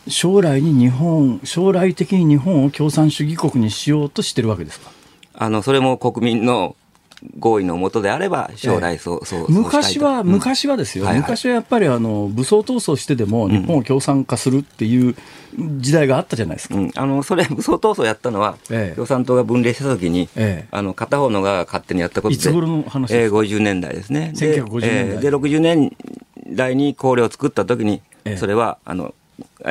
[0.08, 4.90] 将来に日本、将来的に日本を共産主義国にしようとしてるわけですか？
[5.34, 6.76] あの、それも国民の
[7.38, 15.14] 合意のもとであれば、将来そう、ええ、そう、昔は、昔はですよ、はいはい、昔はやっぱりあの武装闘争してでも日本を共産化するっていう
[15.56, 16.76] 時代があったじゃないですか。
[16.76, 24.32] うん、あのそれ、武装闘争やったのは、ええ、共産党が分裂したときに、ええ、あの片方のが勝手にやったことで、いつ頃の話ですか、えー、50年代ですね。
[24.34, 24.80] 1950年代。
[24.80, 25.18] で,、え。
[25.18, 25.96] ー、で60年
[26.48, 28.02] 代に綱領を作ったときに、
[28.36, 29.14] それはあの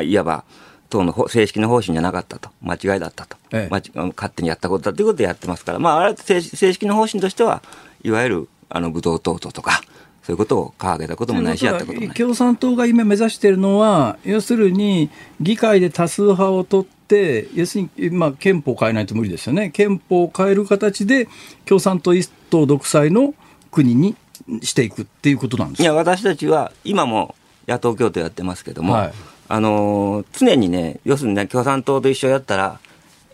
[0.04, 0.44] いわば、
[0.92, 7.64] 党の正式な方針じゃなかったと、間違いだったと、ええ、勝手にやったことだということでやってますから、まあ、あれ正式な方針としては、
[8.04, 9.82] いわゆるあの武道闘争とか、
[10.22, 12.16] そういうことを掲げたこともないし、やったこともない。
[12.16, 21.28] 共産党が今目指しているのは、要するに議会で多数派を取って、要するに、まあ、憲法を変えないと無理ですよね、憲法を変える形で、
[21.66, 23.34] 共産党一党独裁の
[23.72, 24.16] 国に
[24.62, 27.36] していくっていうことなんですいや、私たちは今も
[27.68, 29.14] 野党共闘やってますけども、はい
[29.52, 32.80] あのー、常にね、要するにね、共産党と一緒やったら、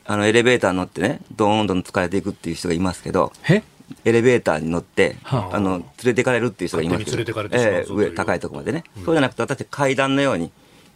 [0.03, 3.31] あの、エレベーターに乗ってね、どんどん疲れていくっていう人がいますけど、
[4.03, 10.51] エレベーターに乗って、はあ、あの、連れていかれるっていう人がいますけど、えー、上、高いところまでね、うん、そうじゃなくて、私階段のように、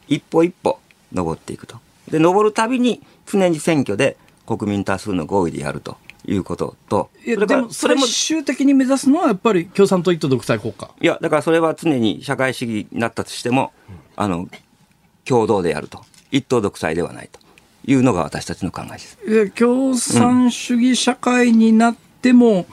[0.07, 0.79] 一歩一歩
[1.13, 1.77] 登っていくと。
[2.09, 4.17] で、登るたびに、常に選挙で
[4.47, 5.97] 国民多数の合意でやると。
[6.23, 10.91] いうことと、いやでもそれも最終的に目指すのはやっぱり共産党一党独裁国家。
[11.01, 13.73] いや、だからそれは常に社会主義になったとしても、
[14.15, 14.47] あの
[15.25, 17.39] 共同でやると、一党独裁ではないと。
[17.83, 19.49] いうのが私たちの考えです。
[19.51, 22.65] 共産主義社会になっても、うん、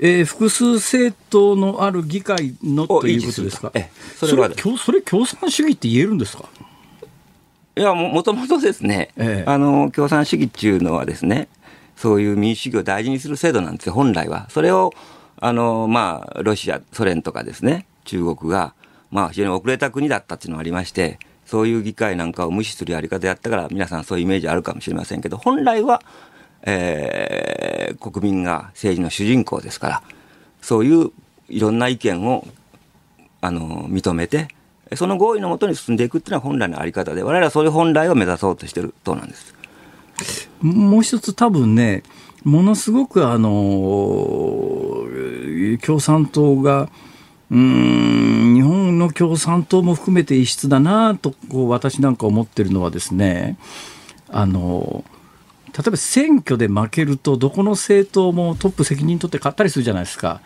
[0.00, 3.70] えー、複数政党のある議会のということですか？
[3.72, 6.44] えそれはそれ共産主義って言えるんですか？
[7.74, 11.48] いやも、もともとですね、ええ、あの、共産主義っていうのはですね、
[11.96, 14.46] そういう民主主義を大事にする制度なんですよ、本来は。
[14.50, 14.92] それを、
[15.40, 18.74] あの、まあ、ロシア、ソ連とかですね、中国が、
[19.10, 21.18] まあ、非常に遅れた国だったっていうのがありまして、
[21.50, 26.00] そういう議会なんかを無視するやり方やったから、皆さんそういうイメージあるかもしれませんけど、本来は、
[26.62, 30.02] えー、国民が政治の主人公ですから、
[30.62, 31.10] そういう
[31.48, 32.46] いろんな意見を、
[33.40, 34.46] あの、認めて、
[34.94, 39.52] その合意のもとに進んでいくっていうのは本来のあり方で、我々はそういう本来を目指そうとしてる党なんです。
[40.60, 42.04] もう一つ多分ね、
[42.44, 43.48] ものすごくあの、
[45.82, 46.88] 共産党が、
[47.50, 48.59] うん日
[49.00, 53.58] の共産党も含めて異質だなとこう私なんか思ってるのはですね
[54.28, 55.04] あの
[55.76, 60.40] 例えば選挙で負けるとどこの政党もトップ責任取って勝ったりするじゃないですか。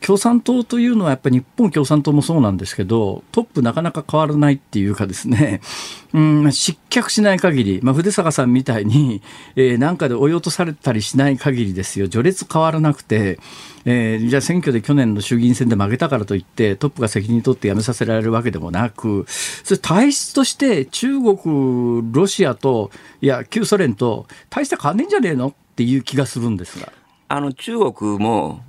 [0.00, 5.60] 共産党というのはやっぱり日本共産党もそうなんですけど、トップなかなか変わらないっていうかですね、
[6.14, 9.22] うん、失脚しない限り、まあ、筆坂さんみたいに、
[9.56, 13.38] えー、なんかで追い落とされたりしない限りですよ、序列変わらなくて、
[13.84, 22.90] えー、じゃあ選挙で去年の衆議院選で負けたからといって、トップが責任取って辞めさせられるわけでもなく、それ体質として中国、ロシアと、
[23.20, 25.54] いや、旧ソ連と大して変わんねえんじゃねえの？
[25.74, 26.92] っていう気がするんですが。
[27.26, 28.62] あの中国も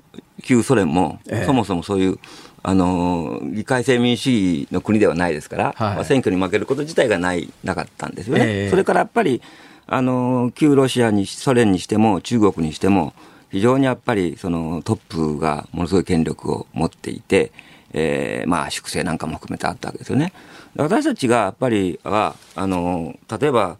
[0.43, 2.19] 旧ソ連も、そもそもそういう、
[2.67, 8.43] あの議会制民主主義の国ではないですから、はい、まあ、選挙に負けること自体がないなかったんですよね。
[8.63, 9.39] えー、それからやっぱり
[9.85, 13.13] あの旧ロシアにソ連にしても中国にしても
[13.51, 17.51] 非常にやっぱりそのトップがものすごい権力を持っていて、
[17.93, 20.33] えー、まあ粛清なんかも含めてあったわけですよね。
[20.75, 23.77] 私たちがやっぱりはあの例えば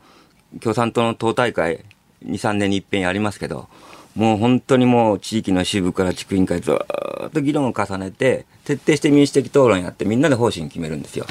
[0.62, 1.84] 共産党の党大会
[2.24, 3.68] 2、3年に一遍やりますけど、
[4.16, 11.26] もう本当にもう地域の支部から地区委員会ずっと議論を重ねて、徹底して民主的討論やってみんなで方針決めるんですよ。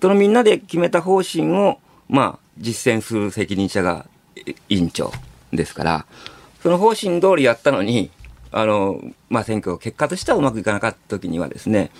[0.00, 1.78] そのみんなで決めた方針を、
[2.08, 4.06] まあ、実践する責任者が
[4.68, 5.12] 委員長
[5.52, 6.06] ですから、
[6.62, 8.10] その方針通りやったのに、
[8.52, 11.90] あの、まあ、選挙結果としてはうまくいかなかった時にはですね、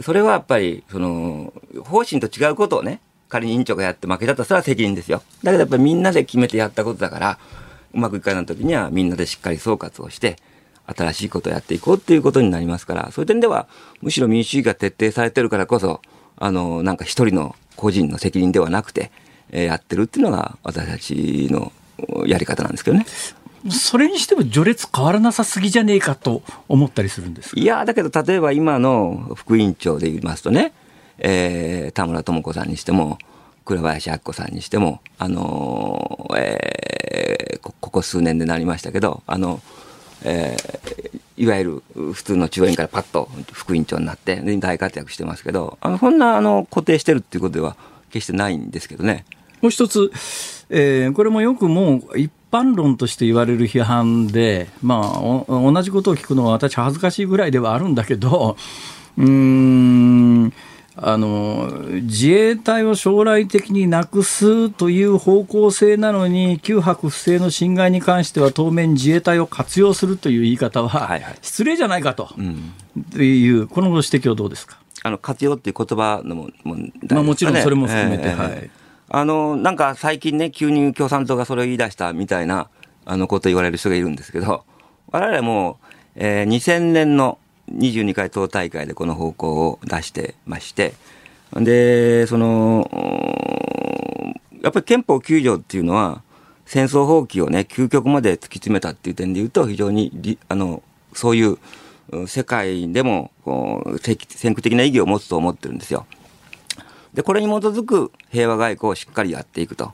[0.00, 1.52] それはやっぱり、その、
[1.84, 5.22] 方針と違うことをね、仮に委員長がやって負けたとしたら責任ですよ。
[5.42, 7.38] だけどやっぱりみんなで決めてやったことだから、
[7.94, 10.36] うまくいかない時にはみんなでしっかり総括をして、
[10.86, 13.68] 新しいことをやっていこうっていうことになりますから、そういう点では、
[14.02, 16.02] むしろ民主主義が徹底されてるからこそ、
[16.36, 19.10] あの、なんか一人の個人の責任ではなくて、
[19.50, 21.72] えー、やってるっていうのが私たちの
[22.26, 23.06] やり方なんですけどね。
[23.70, 30.74] それにしても序列変わらなさすぎじゃねえかと思ったりするんですいや、だけど例えば今の副委員長で言いますとね、
[31.16, 33.18] えー、田村智子さんにしても、
[33.64, 39.60] 倉林明子さんにしても、あのー、えー、ここ数年でなりましたけど、あの、
[40.22, 47.76] えー、いわゆる普通の中央委員からパッと副委員長になって大活躍してますけど、あのそんなあの固定してるっていうことでは
[48.10, 49.24] 決してないんですけどね。
[49.60, 50.10] もう一つ、
[50.68, 58.56] えー、これもよくもう一般論として言われる批判で、まあ、同じことを聞くのは私恥ずかしいぐらいではあるんだけど、
[59.16, 60.52] うーん、
[60.96, 61.72] あの
[62.02, 72.28] 自衛隊を将来的になくすという方向性なのに、旧泊不正の侵害に関しては、当面、自衛隊を活用するという言い方は、失礼じゃないかと、
[73.20, 74.78] いう、このご指摘はどうですか？
[75.02, 76.76] あの活用っていう言葉のもも、
[77.10, 78.70] まあ、もちろんそれも含めて、えー、はい、
[79.10, 82.68] あのなんか最近ね、急に共産党がそれを言い出したみたいな
[83.04, 84.64] あのことを言われる人がいるんですけど、
[85.10, 85.78] 我々も、
[86.14, 87.38] えー、2000年の
[87.72, 90.94] 22回党大会でこの方向を出してまして、
[91.52, 92.88] で、その、
[94.62, 96.22] やっぱり憲法9条っていうのは、
[96.66, 101.58] 戦争放棄をね、究極まで突き詰めたっていう点で言うと、非常に、あの、そういう
[102.26, 103.30] 世界でも、
[104.00, 106.06] 先駆的な意義を持つと思ってるんですよ。
[107.12, 109.92] で、これに基づく平和外交をしっかりやっていくと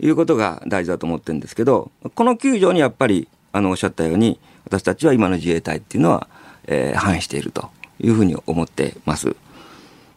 [0.00, 6.28] いうことが大事だと思ってるんですけど、この9条にやっぱり、あの、おっしゃったように、私たちは今の自衛隊っていうのは、
[6.68, 9.34] えー、反しているというふうに思ってます。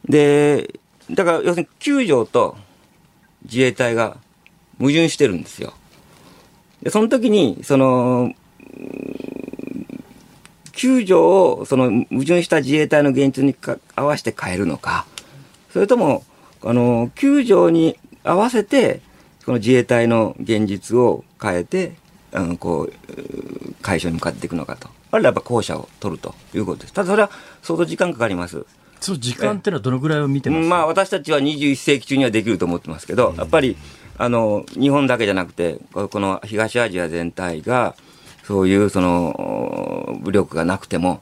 [0.07, 0.79] で、
[1.09, 2.55] だから要するに9条と
[3.43, 4.17] 自衛隊が
[4.77, 5.73] 矛盾してるんですよ。
[6.83, 8.33] で、その時に、その、
[10.73, 13.55] 9条をその矛盾した自衛隊の現実に
[13.95, 15.05] 合わせて変えるのか、
[15.71, 16.23] それとも、
[16.63, 19.01] あの、9条に合わせて、
[19.45, 21.93] この自衛隊の現実を変えて、
[22.31, 22.93] あの、こう、
[23.81, 24.89] 解消に向かっていくのかと。
[25.11, 26.93] あれはやっぱ後者を取るということです。
[26.93, 27.29] ただそれは
[27.61, 28.65] 相当時間かかります。
[28.99, 30.67] その時間っていうのはどのぐらいを見てます？
[30.67, 33.75] まあ私たちは21世紀中にはできると思ってますけど、やっぱり、
[34.17, 37.95] あの、日本だけじゃなくて、この東アジア全体が、
[38.43, 41.21] そういうその、武力がなくても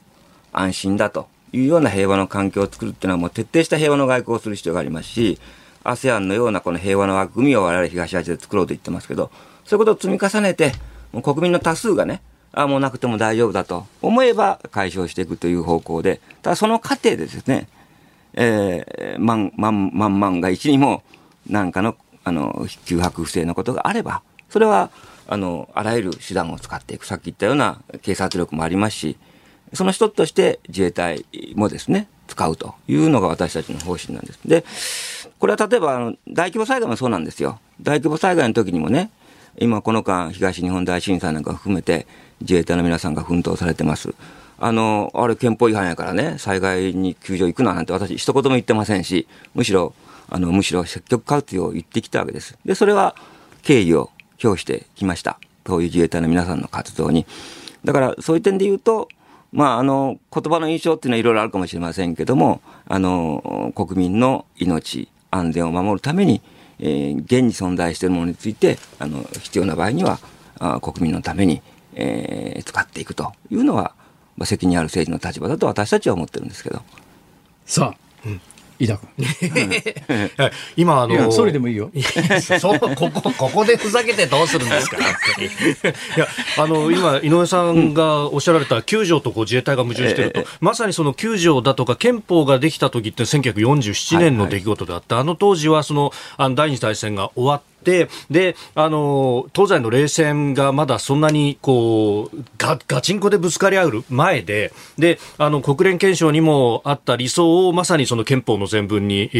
[0.52, 5.38] 安心だというような平和の環境を作るっていうのはもう徹底した平和の外交をする必要がありますし、
[5.84, 9.30] ASEAN のようなこの平和の枠組みを我々東アジアで作ろうと言ってますけど、
[9.64, 10.72] そういうことを積み重ねて、
[11.12, 12.20] もう国民の多数がね、
[12.52, 17.68] あもうなくても大丈夫だと思えば解消していくという方向で、ただその過程でですね、
[18.34, 21.02] えー、万、万、万万が一にも
[21.48, 22.52] 何かの、あの、
[22.86, 24.90] 脅迫不正のことがあれば、それは、
[25.26, 27.06] あの、あらゆる手段を使っていく。
[27.06, 29.16] さっき言ったような警察力もありますし、
[29.72, 31.24] その一つとして自衛隊
[31.54, 34.40] もですね、使うというのが私たちの方針なんです。
[34.44, 34.64] で、
[35.38, 37.60] これは例えばあの大規模災害もそうなんですよ。
[37.80, 39.10] 大規模災害の時にもね、
[39.58, 42.06] 今この間東日本大震災なんか含めて
[42.40, 44.14] 自衛隊の皆さんが奮闘されてます。
[44.58, 49.94] あの、あれ憲法違反やからね、災害に救助行くななんて私一言も言ってませんし、むしろ、
[50.28, 52.58] あの、むしろ積極活用を言ってきたわけです。
[52.64, 53.16] で、それは
[53.62, 54.10] 敬意を
[54.44, 55.38] 表してきました。
[55.66, 57.26] そういう自衛隊の皆さんの活動に。
[57.84, 59.08] だから、そういう点で言うと、
[59.52, 66.40] まあ、あの、言葉の印象っていうのはいろいろあるかもしれませんけども、あの、国民の命、安全を守るために、
[66.78, 70.18] えー、現に存在しているものについて、あの、必要な場合には、
[70.58, 71.62] あ国民のために、
[71.94, 73.94] えー、使っていくというのは、
[74.36, 76.82] まあ、責任ある政治の立場だと私たちは思ってるんですけど。
[77.66, 78.40] さあ、うん
[78.80, 79.10] 飯田君。
[80.76, 81.90] 今、あの、総理でもいいよ。
[82.58, 86.26] そう、ここ、ここでふざけてどうするんですかいや、
[86.56, 95.18] あの、今、井上さんがおっしゃられた9条とこう自衛隊が矛盾していると、まさにその9条だとか憲法ができた時って1947年の出来事であった。
[95.18, 98.08] あの当時はその、あの第二次大戦が終わっ、で、
[98.74, 109.30] あの、東西の冷戦がまだそんなに、こう、ガガチンコでぶつかり合う前で、で、あの、国連憲章にもあった理想をまさにその憲法の全文に、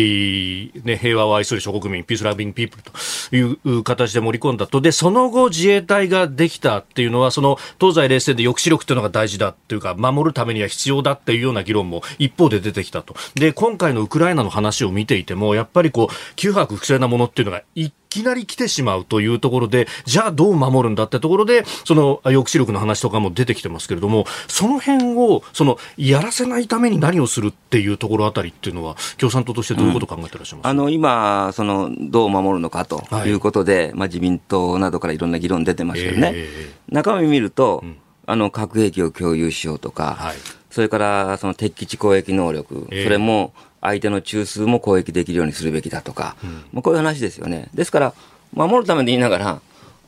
[0.84, 4.80] ね、平和を愛する諸国民、ピースラビングピープルという形で盛り込んだと。
[4.80, 13.14] で、その後自衛隊ができたっていうのは、その東西冷戦で抑止力っていうのが大事だっていうか、守るためには必要だっていうような議論も一方で出てきたと。
[13.34, 33.30] で、今回のウクライナの話を見ていても、やっぱりこう、九泊不正なものっていうのが一きなり来てしまうというところで、じゃあどう守るんだってところで、その抑止力の話とかも出てきてますけれども、その辺を、その、やらせないために何をするっていうところあたりっていうのは、共産党としてどういうことを考えてらっしゃいます、うん、あの、今、その、どう守るのかとい。
[33.32, 37.96] うことで、はい、まあ自民党などからいろんな議論出てますけどね、えー、中身見ると、うん、
[38.26, 40.36] あの、核兵器を共有しようとか、はい、
[40.70, 47.68] それからその敵基地攻撃能力、えー、それも相手の中枢も攻撃できるようにするべきだとか、うん、まあこういう話ですよね。
[47.74, 48.14] ですから、
[48.52, 49.60] 守るためで言いながら、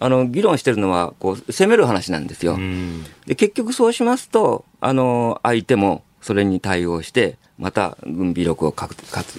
[0.02, 2.58] あの議論してるのはこう攻める話なんですよ。
[3.24, 9.38] で結局そうしますとあの相手もそれに対応してまた軍備力をかつ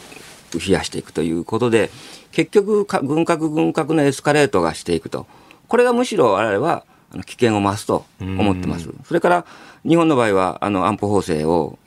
[0.57, 1.89] 増やしていくということで
[2.31, 5.27] 結局軍拡軍拡のエスカレートがしていくと
[5.67, 6.85] これがむしろ我々は
[7.25, 8.89] 危険を増すと思ってます。
[9.05, 9.45] それから
[9.87, 11.77] 日本の場合はあの安保法制を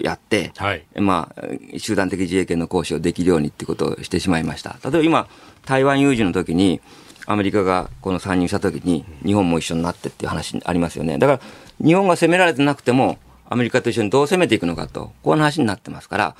[0.00, 4.76] やって、はい、まあ、集団的自衛権の行使をできるようにっていうことをしてしまいました。
[4.82, 5.28] 例えば今
[5.66, 6.80] 台湾有事の時に、
[7.26, 11.18] アメリカがこの参入した時に、日本も一緒になってっていう話ありますよね。
[11.18, 11.40] だから、
[11.84, 13.18] 日本が攻められてなくても、
[13.50, 16.36] アメリカと一緒にどう攻めていくのかと、こういう話になってますから、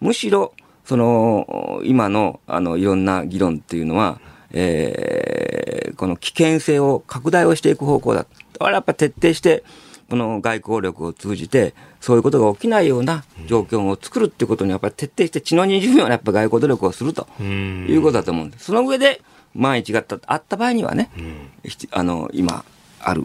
[0.00, 0.54] むしろ、
[0.86, 4.18] その、今の、あの、いろんな議論っていうのは、
[4.52, 8.26] えー、この危険性を拡大をしていく方向だ。
[8.58, 9.62] あれやっぱ徹底して、
[10.10, 18.64] この外交力を通じて、そういうことが起きないような状況を作るっていうことに、やっぱり徹底して血のにじむようなやっぱ外交努力をするということだと思うんです。
[18.66, 19.22] その上で、
[19.54, 21.10] 万一があった場合にはね、
[21.92, 22.64] あの、今、
[23.00, 23.22] ある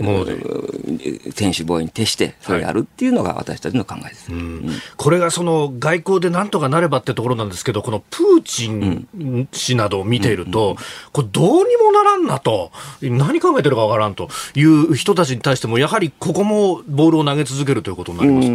[0.00, 4.40] もう選手防衛に徹してそれやるっていうのが私たちの考えです、はい。
[4.40, 10.76] うん、これがその外交でなんとかなればってところなんですけどこのプーチン氏などを見ていると、
[11.12, 12.70] これどうにもならんなと。
[13.02, 18.52] 何考えてるかわからんという人たちに対してもやはりここもボールを投げ続けるということになります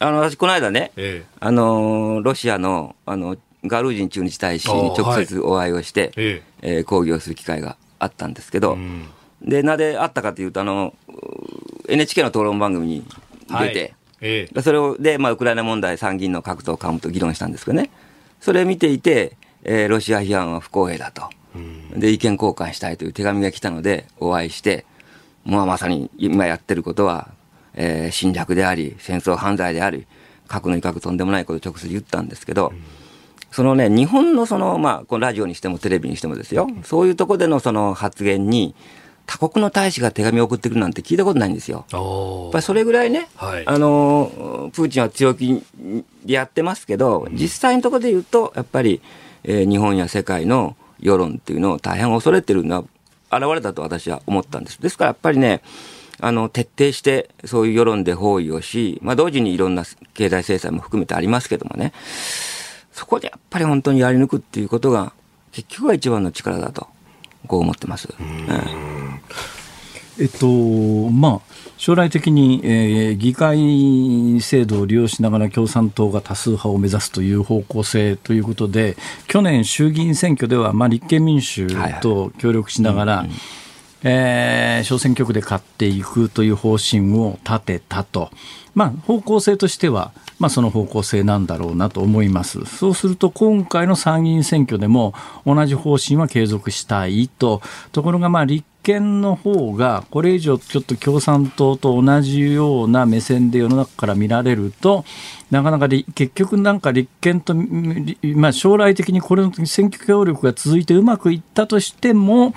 [0.00, 6.42] か、あの私この間ね、ええ、あのロシアのあのガルージン駐日大使に直接お会いをして、はい、え。
[6.62, 9.08] えー、抗議をする機会があったんですけど、うん
[9.42, 10.94] で、なぜあったかというと、あの、
[11.88, 13.04] NHK の討論番組に
[13.48, 17.90] 出て、はいええ、それを、で、まあ、ウクライナ問題、参議院の各党幹部と議論したんですけどね、
[18.40, 21.28] それを見ていて、えー、ロシア批判は不公平だと、
[21.94, 24.86] で、意見交換したいという手紙が来たので、お会いして、
[25.44, 27.28] まあ、まさに今やってることは、
[27.74, 30.06] えー、侵略であり、戦争犯罪であり、
[30.48, 32.72] 核の威嚇とんでもないことを直接言ったんですけど、
[33.50, 38.74] そのね、日本のその、まあ、このラジオにしてもテレビにしてもですよ、そういうところでのその発言に、
[39.26, 41.84] 他国の大使が手紙を送ってくるなんて聞いたことないんですよ。
[41.90, 45.62] やっぱりそれぐらいね、はい、あのプーチンは強気
[46.24, 49.02] でやってますけど、実際のところで言うと、やっぱり、
[49.44, 54.80] えー、日本や世界の世論っていうのを大変恐れてるのは現れたと私は思ったんです。
[54.80, 55.60] ですからやっぱりね、
[56.20, 61.92] あの徹底してそういう世論で包囲をし、まあ、同時にいろんな経済制裁も含めてありますけどもね、
[62.92, 65.12] そこでやっぱり本当にやり抜くっていうことが、
[65.52, 66.86] 結局は一番の力だと。
[67.46, 68.08] こう思ってます。
[70.18, 81.66] えっとまあ、将来的に、えー、議会制度を利用しながら共産党が多数派を目指すという方向性ということで去年、衆議院選挙では、まあ、立憲民主
[82.00, 83.26] と協力しながら、
[84.04, 88.30] え小選挙区で勝っていくという方針を立てたと、
[88.74, 92.64] まあ、方向性としてはまあ、その方向性なんだろうなと思います。
[92.66, 95.14] そうすると今回の参議院選挙でも
[95.46, 97.62] 同じ方針は継続したいと。
[97.92, 105.04] ところがまあ立憲の方がこれ以上ちょっと共産党と同じような目線で世の中から見られると
[105.50, 107.54] なかなか結局なんか立憲と、
[108.36, 112.54] まあ、将来的にこれの時選挙協力が続いてうまくいったとしても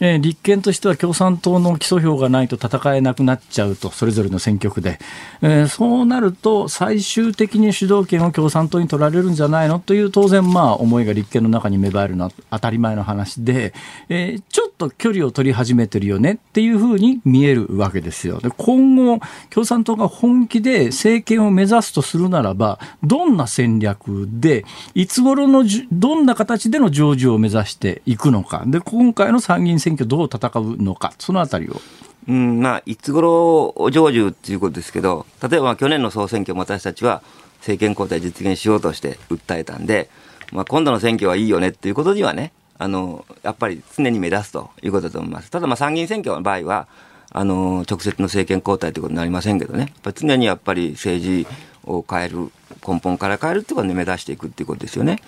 [0.00, 4.98] えー、立憲としては共産党の基礎票がないと戦えなくなっちゃうと、それぞれの選挙区で、
[5.40, 9.78] えー、そうなると、最終的に主導権を共産党に取られるんじゃないの？
[9.78, 13.72] という、当然、まあ、思いが立憲の中に芽生えるのは当たり前の話で、
[14.08, 18.40] えー、ちょっと距離を取り始め始めてるよねっていうふうに見えるわけですよ。
[18.40, 28.64] で今後、共産党が本気で政権を目指すとするならば、どんな戦略で、いつ頃のどんな形での成就を目指していくのか。
[28.66, 31.80] で、今回の参議院選挙どう戦うのか、そのあたりを。
[32.28, 37.22] うんまあ、いつ頃成就っていうことですけど、例えば去年の総選挙も私たちは
[37.58, 40.08] 政権交代実現しようとして訴えたんで、
[40.52, 45.50] まあ、今度の選挙はいいよねっていうことにはね、あのやっぱり常に目指すということだと思います。
[45.50, 46.86] ただ、まあ参議院選挙の場合は、
[47.30, 51.46] あの直接の政権交代ということになりませんけどね、常にやっぱり政治
[51.84, 52.50] を変える、
[52.86, 55.20] 根本から変えるっていうことを目指していくっていうことですよね。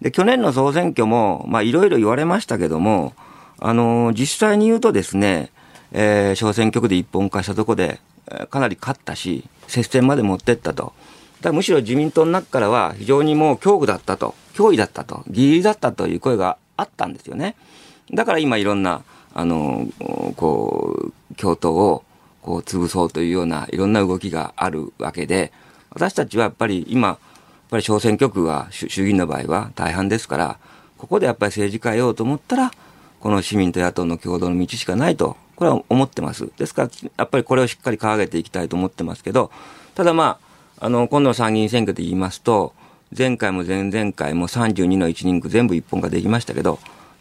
[0.00, 3.14] で去年の総選挙も、いろいろ言われましたけども、
[3.58, 5.50] あの実際に言うとですね、
[5.92, 8.00] えー、小選挙区で一本化したところで、
[8.50, 10.92] かなり勝ったし、接戦まで持ってったと。
[11.40, 17.56] だむしろ自民党の中からは非常にもう恐怖だったと、脅威だったと、ギリギリだったという声があったんですよね。
[18.12, 19.02] だから今いろんな、
[19.34, 19.88] あの、
[20.36, 22.04] こう、共闘を
[22.42, 25.52] こう潰そうというようないろんな動きがあるわけで、
[25.90, 27.18] 私たちはやっぱり今、やっ
[27.70, 30.58] ぱり小選挙区は衆議院の場合は大半ですから、
[30.98, 32.72] ここでやっぱり政治変えようと思ったら、
[33.20, 36.50] この市民と野党の共同の道しかないと、これは思ってます。
[36.58, 39.50] ですから、やっぱりこれをしっかり掲げていきたいと思ってますけど、
[39.94, 40.38] ただま
[40.80, 42.74] あ、あの、今度の参議院選挙で言いますと、
[43.16, 46.78] 前回も前々回も32の1人区全部一本化できましたけど、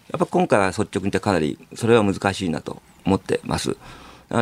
[0.10, 3.76] やっぱ今回は率直に言ってかなりそれは難しいなと思ってます。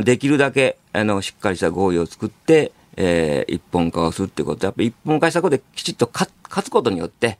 [0.03, 6.31] できるだけ、あの、しっかりした合意を作って、えー、一本化をするってこと、やっぱ一本化したことできちっと勝
[6.63, 7.39] つことによって、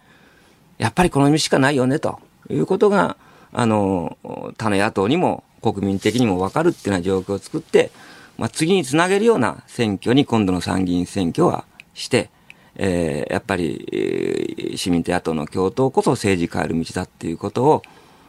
[0.79, 3.17] やっぱりこの道しかないよね、ということが、
[3.53, 4.17] あの、
[4.57, 7.91] 他の野党にも国民的にも分かるっていうような状況を作って、
[8.37, 12.29] まあ、次につなげるような選挙に今度の参議院選挙はして、
[12.81, 17.83] えー、やっぱり、えー、市民と野党の共闘こそ政治変える道だっていうことを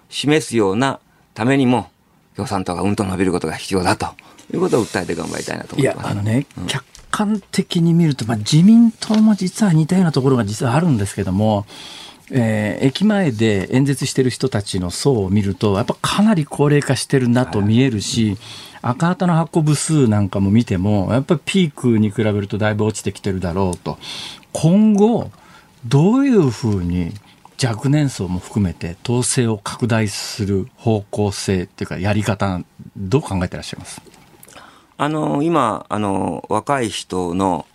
[0.09, 0.99] 示すような
[1.35, 1.89] ためにも、
[2.35, 4.07] 共産党がうんと伸びることが必要だと
[4.53, 5.99] いうことを訴えて頑張りたいなと思います。
[5.99, 11.65] いや、あのね、うん、客観的に見ると、まあ、自民党も実は似たようなところが実はあるんですけども、
[12.33, 18.37] えー、駅前で演説してる人たちの層を見ると、やっぱかなり高齢化してるなと見えるし、
[18.83, 23.99] 赤旗の発行部数なんかも見ても、やっぱりピークに比べるとだいぶ落ちてきてるだろうと。
[24.53, 25.31] 今後、
[25.87, 27.13] どういうふうに
[27.63, 32.61] 若年層も含めて統制を拡大する方向性っていうかやり方、
[32.97, 34.03] どう考えてらっしゃいます？
[34.97, 37.67] あの、今、あの、若い人の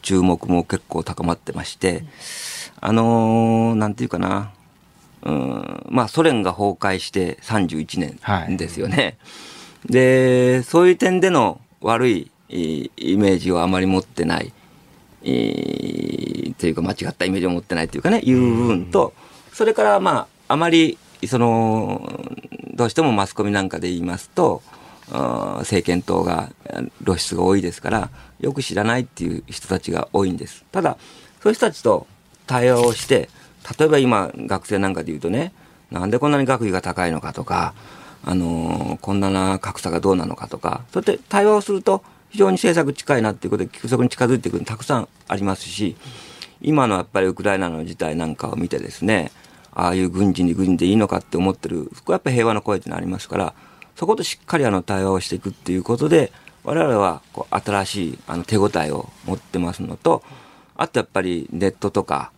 [0.00, 2.04] 注目も結構高まってまして、
[2.80, 4.52] あのなんていうかな、
[5.22, 8.16] うん、まあソ連が崩壊して31
[8.46, 8.96] 年ですよね。
[8.96, 9.92] はい。
[9.92, 14.52] で、そういう点での悪いイメージをあまり持ってない、
[15.22, 15.26] と
[16.66, 19.12] いうか間違ったイメージを持ってないというかね、いう部分と、
[19.52, 22.20] それからまあ、あまり、その、
[22.74, 24.62] どうしてもマスコミなんかで言いますと、
[25.10, 26.50] 政権党が
[27.04, 28.10] 露出が多いですから、
[28.40, 30.64] よく知らないっていう人たちが多いんです。
[30.72, 30.96] ただ、
[31.42, 32.06] そういう人たちと
[32.46, 33.28] 対話をして、
[33.78, 35.52] 例えば今、学生なんかで言うとね、
[35.90, 37.74] なんでこんなに学費が高いのかとか、
[38.22, 45.96] あのこんなな格差がどうなのかとか、そうやって対話をすると、非常に政策近いなっていうことで、急速に近づいていくのたくさんありますし、
[46.62, 49.32] 今のやっぱりウクライナの事態なんかを見てですね、
[49.72, 53.54] ああいう軍事に軍事でいいのかって思ってる、そこはやっぱり平和の声っていうのありますから、
[53.96, 60.22] そことしっかりあの対話をしていくっていうことで、我々はこう新しいあの手応えを持ってますのと、
[60.76, 62.32] あとやっぱりネットとか、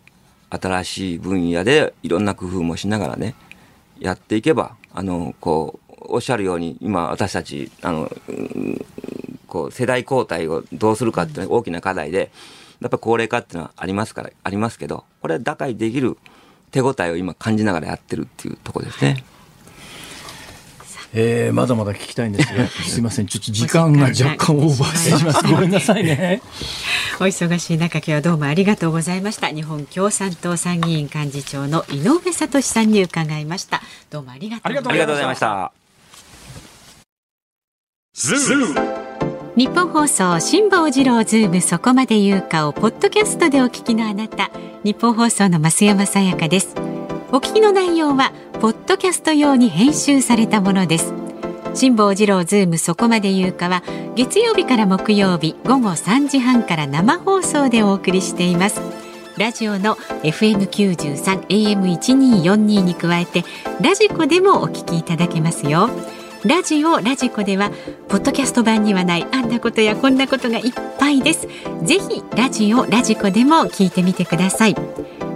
[0.51, 3.35] 新しい分野でいろんな工夫もしながらね、
[3.99, 8.11] やっていけば、あの、こう、おっしゃるように、今私たち、あの、
[9.53, 12.31] こう、世代交代をどうするかっていうのが大きな課題で、
[12.81, 16.17] やっぱ高齢化っていうのはありますから、ありますけど、これは打開できる
[16.71, 19.25] 手応えを今感じながらやってるっていうところですね。
[21.15, 25.47] えー、まだまだ聞きたいんですが、すいません、ちょっと時間が若干オーバーしてします。
[25.47, 26.41] ごめんなさいね。
[27.21, 29.49] お忙しい中、今日はどうもありがとうございました。
[29.49, 33.83] 日本共産党参議院幹事長の井上哲士さんに伺いました。
[34.09, 35.73] どうもありがとうございました。
[39.55, 44.51] ニッポン放送辛坊治郎ズームそこまで言うかをポッドキャストでお聞きのあなた。
[44.83, 46.75] ニッポン放送の増山さやかです。
[47.33, 48.33] お聞きの内容は
[48.63, 51.13] ポッドキャスト用に編集されたものです。
[51.75, 53.83] 辛坊治郎ズームそこまで言うかは
[54.15, 58.81] 月曜日から木曜日午後3時半から生放送でお送りしています。
[59.37, 63.45] ラジオの FM93 AM1242 に加えて
[63.83, 65.91] ラジコでもお聞きいただけますよ。
[66.45, 67.71] ラジオラジコでは
[68.09, 71.47] ポッドキャスト版にはないあんなことやこんなことがいっぱいです。
[71.85, 74.77] ぜひラジオラジコでも聞いてみてください。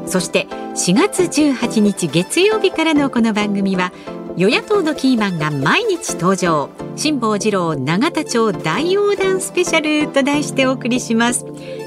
[0.07, 3.93] そして4月18日月曜日からのこの番組は
[4.37, 6.71] 与野党のキーマンが毎日登場。
[6.97, 11.45] 辛坊治郎永田町大横断スペシャルと題してお送りします。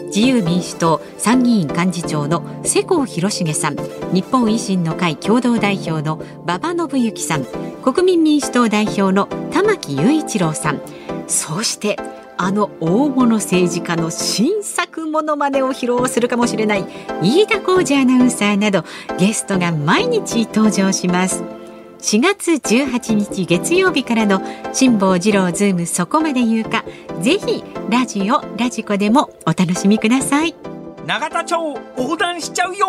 [0.09, 3.75] 自由民主党参議院幹事長の世耕弘成さん
[4.11, 7.45] 日本維新の会共同代表の馬場信之さん
[7.83, 10.81] 国民民主党代表の玉木雄一郎さん。
[11.27, 11.95] そして
[12.37, 16.85] あの大物政治家の新作ものまねを披露するかもしれない
[17.21, 18.83] 飯田浩二アナウンサーなど
[19.19, 21.58] ゲストが毎日登場します。
[21.99, 24.41] 4月18日月曜日からの
[24.73, 26.85] 辛坊治郎ズームそこまで言うか
[27.21, 30.55] ぜひラジオラジコでもお楽しみください。
[31.05, 31.55] 永田町
[31.97, 32.87] 横断しちゃうよ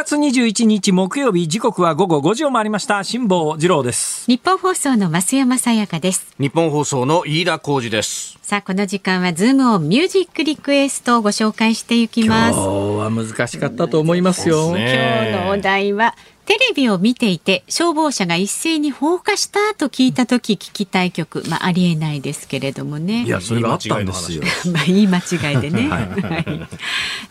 [0.00, 3.04] 月21日木曜日時刻は午後5時を回りました。
[3.04, 4.24] 辛坊治郎です。
[4.26, 6.34] 日本放送の増山さやかです。
[6.38, 8.38] 日本放送の飯田浩二です。
[8.40, 12.54] さあこの時間はズームをミュージックリクエストをご紹介していきます。
[12.54, 16.16] 今日は難しかったと思いますよ、ね、今日のお題は
[16.50, 23.22] テレビを見ていて消防車が一斉に放火したと聞いた時聞きたい曲、まあ、ありえないですけれどもね。
[23.22, 24.42] いやそれがあったんですよ。
[24.74, 26.06] まあいい間違いでね、 はい。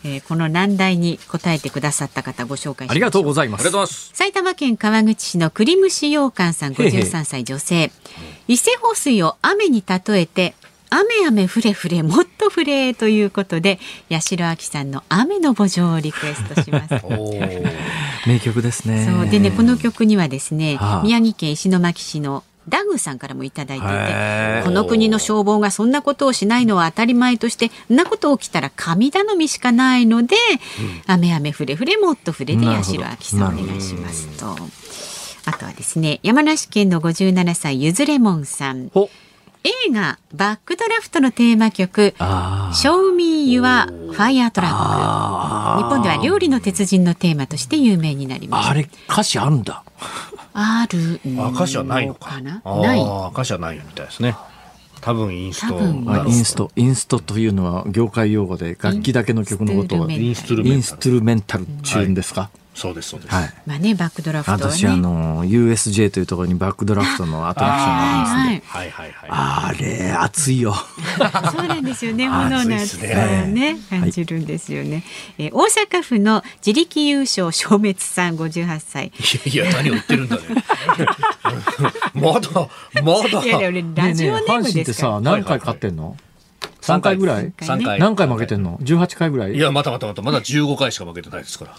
[0.04, 4.10] えー、この難題に答えてくださった方ご紹介ありがとうございます。
[4.14, 7.92] 埼玉県川口市の栗虫羊羹さん53歳女性。
[8.48, 10.54] 一斉放水を雨に例えて
[10.90, 13.78] 雨雨ふれふれもっとふれということで
[14.10, 16.94] 八代亜紀さんの雨の墓場をリクエストします。
[18.26, 19.08] 名曲ですね。
[19.10, 30.36] そうでねこの曲にはですね、はあ、宮城県石巻市のダグさんからもいただいていてこの国の消防がそんなことをしないのは当たり前としてそんなこと起きたら神頼みしかないので、
[30.78, 34.56] うん、雨雨ふれふれもっとふれで八代亜紀さんお願いしますと。
[35.46, 38.90] あとはですね山梨県の57歳ゆずれもんさん
[39.62, 48.70] 映画バックドラフトのテーマ曲 Show Me Your Fire Truck 日本では料理の鉄人のテーマとして有名になりました。
[48.70, 49.82] あれ歌詞あるんだ。
[50.54, 52.40] ある赤字はないのか。
[52.40, 54.34] なない赤字はないみたいですね。
[55.02, 55.74] 多分インスト。
[55.74, 56.26] 多分。
[56.28, 60.74] インスト、インストというのは業界用語で楽器だけの曲のことをイインストゥルメンタル。
[60.74, 62.50] インストゥルメンタルっていうんですか？
[62.80, 63.52] そうですそうです、はい。
[63.66, 68.62] まあねバックドラフトはね私あの USJ というところにバックドラフトのアトラクションがありますね。
[68.66, 69.36] はいはいはいは
[69.68, 70.72] いあれ熱いよ。
[71.52, 72.26] そうなんですよね。
[72.28, 73.04] 炎の暑いっ熱さ
[73.44, 75.04] をね感じるんですよね。
[75.38, 79.12] えー大阪府の自力優勝消滅さん58歳。
[79.52, 80.42] いやいや何を言ってるんだね
[82.14, 82.68] まだ
[83.02, 85.12] まだいやいや俺ラジオネーム阪神ってですから。
[85.14, 86.16] さ何回勝ってんの？
[86.80, 87.52] 三回ぐらい？
[87.60, 89.54] 三回何回負けてんの？18回ぐらい？
[89.54, 91.76] いやまたまたまたまだ15回しか負けてないですから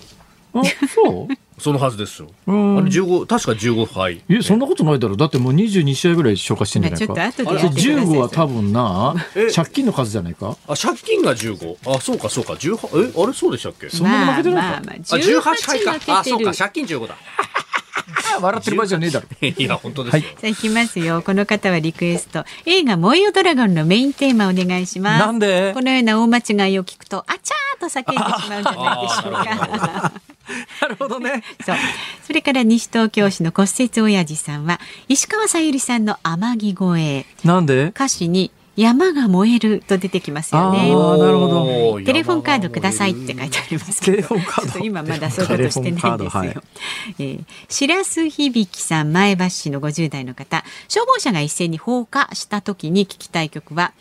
[0.53, 0.61] あ
[0.93, 1.33] そう？
[1.61, 2.27] そのはずですよ。
[2.47, 5.15] あれうん15確か15敗えそんなことないだろ。
[5.15, 7.05] だってもう22試合ぐらい消化してんじゃないか。
[7.05, 8.05] ちょっと後ででやってください。
[8.15, 9.51] 15は多分なえ？
[9.51, 10.57] 借金の数じゃないか？
[10.67, 12.53] あ借金が15あそうかそうか。
[12.53, 13.23] 18え？
[13.23, 13.89] あれそうでしたっけ？
[13.89, 14.69] そんな負けてないか？
[14.69, 15.93] まあまあまあ、あ18回か。
[15.93, 16.17] 負けてる。
[16.17, 16.53] あそうか。
[16.53, 17.15] 借金15だ。
[18.41, 19.27] 笑ってる場合じゃねえだろ。
[19.47, 21.21] いや本当ですよ、さあ行きますよ。
[21.21, 22.43] この方はリクエスト。
[22.65, 25.25] 映画燃えよドラゴンのメインテーマお願いします。
[25.25, 25.73] なんで？
[25.75, 26.37] このような大間
[26.69, 30.11] 違いを聞くと、あちゃーと叫んでしまうんじゃないでしょうか。
[30.81, 31.75] なるほどね そう。
[32.25, 37.25] それから西東京市の骨折親父さんは、石川さゆりさんの天城越え。
[37.47, 37.85] なんで？
[37.87, 40.79] 歌詞に山が燃えると出てきますよあね。
[40.93, 44.15] ーなるほどテレフォンカードくださいって書いてありますけど。
[44.17, 46.39] テレフォンカードちょっと今まだそういうことしてないんですよ。
[46.39, 46.57] はい
[47.19, 53.91] えー白洲響さん、前橋市の50代の方、消防車が一斉に放火した時に聞きたい曲は、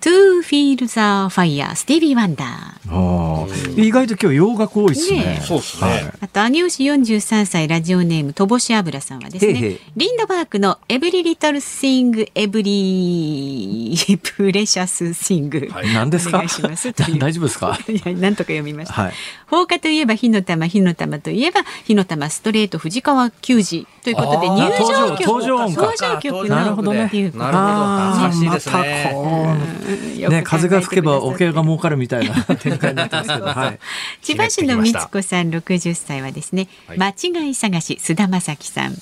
[0.00, 0.86] To Feel the
[1.28, 3.80] Fire、スティービー・ワンダー。
[3.80, 5.18] 意外と今日洋楽多いっすね。
[5.20, 5.44] ねえ。
[5.44, 9.80] そうですね、あと、上尾市43歳ラジオネーム、とぼし油さんはですね、へいへい。
[9.96, 13.94] リンドバークの Every Little Thing、Every
[14.36, 15.68] Precious Thing。
[15.70, 16.30] はい何です。
[16.30, 16.62] かす
[17.18, 17.78] 大丈夫ですか？
[17.86, 18.94] いや、なんとか読みました。
[18.94, 19.12] はい。
[19.48, 25.82] 放火といえば火の玉、火の玉といえば火の玉ストレート藤川球児ということで入場曲登場音か。
[25.82, 27.04] 登場曲のなるほどね。
[27.04, 27.68] っていうことなるほど。
[27.68, 33.46] あー懐かしいですねね風が吹けばおけが儲かるみたいな 展開になってますけど。
[33.46, 33.78] はい。
[34.22, 36.98] 千葉市の美津子さん60歳はですね、はい。
[36.98, 38.94] 間違い探し須田正樹さん。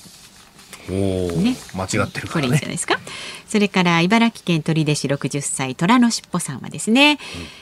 [0.91, 1.55] おお、ね。
[1.75, 2.47] 間違ってるこれからね。
[2.47, 2.99] いいんじゃないですか？
[3.49, 7.17] それから茨城県取手市60歳虎のしっぽさんはですね、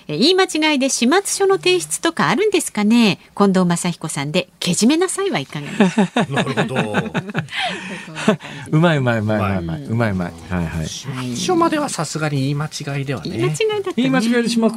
[0.10, 3.20] え言い間違いで始末書の提出とかあるんですかね？
[3.38, 6.26] 近藤正彦さんでけじめなさいはいかがですか？
[6.30, 6.76] なるほど。
[8.72, 10.34] うまいうまいうまいうまいうまいうまいうまい。
[10.50, 10.86] はいはい。
[11.16, 13.30] はい書まではさすがに言い間違いではね。
[13.32, 13.94] 言い間違いだったね。
[13.96, 14.70] 言い間違いで始末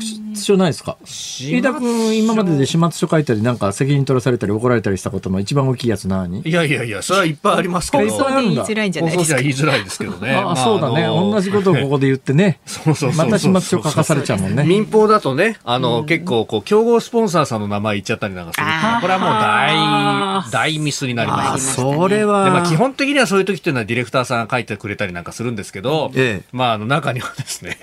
[0.45, 0.97] 書ないですか？
[1.05, 6.41] 飯田君今までで始末書書いたりなんか責任取らされたり怒られたりしたことの一番大きいやつ何？
[6.45, 8.05] いやいやいやそれはいっぱいありますけど。
[8.05, 8.63] いっぱいあるんだ。
[8.63, 10.33] 言いづらいんじゃない放送じゃですか言いづらいですけどね。
[10.35, 12.61] ああそうだねの同じことをここで言ってね。
[13.17, 14.65] また始末書書かされちゃうもんね。
[14.65, 18.67] 民放だとね、あの、結構、こう、競合スポンサーさんの名前言っちゃったりなんかする。
[19.01, 21.75] これはもう大、大ミスになります。
[21.75, 26.49] それでまはあ、基本的にはそういう時っていうのはディレクターさんが書いてくれたりなんかするんですけど、ええ。
[26.53, 27.79] まあ、あの中にはですね、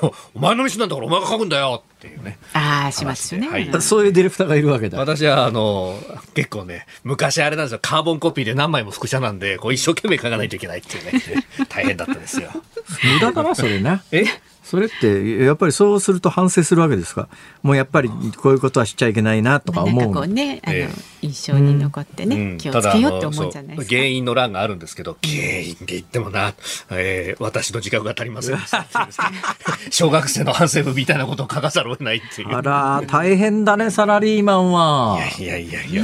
[0.34, 2.38] お前のミスなんだからお前が書くんだよっていうね。
[2.52, 3.70] ああしますよね、はい。
[3.80, 4.98] そういうディレクターがいるわけだ。
[4.98, 5.98] 私は、あの、
[6.34, 11.22] 結構ね、昔あれなんですよ、カーボンコピーで何枚も副写なんで、こう一生懸命書かないといけないっていうね、
[11.68, 12.50] 大変だったですよ。
[13.14, 14.04] 無駄だなそれな。
[14.12, 14.24] え？
[14.64, 17.28] それってやっぱりそうすると反省するわけですか？
[17.62, 20.88] もうやっぱりこういうことはしちゃいけないなとかまあ、なん思うかこうね、あの、え
[21.22, 22.58] 印象に残ってね、うん。
[22.58, 23.90] 気をつけようって思うんじゃないですか。
[23.90, 26.54] ただあのそう原因の欄があるんですけど、原因って言ってもな、
[26.90, 28.58] えー私の自覚が足りません
[29.90, 32.48] 小学生の反省文みたいなことを書かざるを得ないっていう。
[32.54, 35.18] あら大変だねサラリーマンは。
[35.38, 36.02] いやいやいや。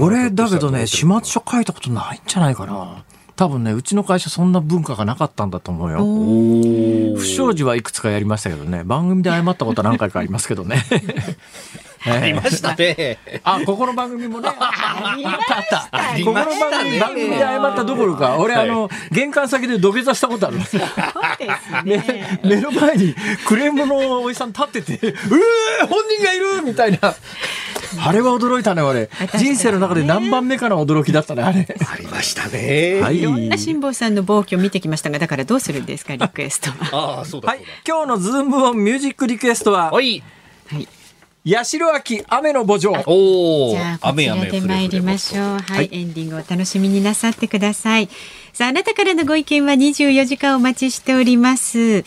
[0.00, 3.04] 俺だけどね始末書書いたことないんじゃないかな
[3.40, 7.16] 多分ねうちの会社そんな文化がなかったんだと思うよ。
[7.16, 8.84] 不祥事はいくつかやりましたけどね。
[8.84, 10.84] 番組で謝ったことは何回かありますけどね
[12.06, 13.18] ありましたね。
[13.44, 14.48] あ、ここの番組もね。
[14.58, 15.88] ありました。
[16.24, 20.82] ここの番組番組で謝ったどころか、俺、はいあの、玄関先で土下座したことあるんですよ。
[21.84, 23.14] 目の前に
[23.46, 27.14] クレームのおじさん立ってて、うえ本人がいるみたいな。
[27.98, 29.10] あれは驚いたね、俺。
[29.36, 31.66] 人生の中で何番目かの驚きだったね、あれ。
[31.68, 33.00] ありましたね。
[33.02, 33.20] はい。
[33.20, 37.18] いろんな辛坊さんの暴挙を見てきましたが、だからどうするんですか、リクエストは。
[37.18, 37.72] ああ、そうだはいそうだ。。
[37.86, 40.22] 今日のズームオンミュージックリクエストは、はい。
[40.70, 40.88] はい。
[41.44, 43.02] 八代亜紀雨の慕情。
[43.06, 45.58] おおじゃあ、こちらで参りましょう。
[45.58, 48.10] はい、エンディングをお楽しみになさってください。
[48.52, 51.78] さあ、あなたからのご意見は24時間お待ちしております。
[51.78, 52.02] え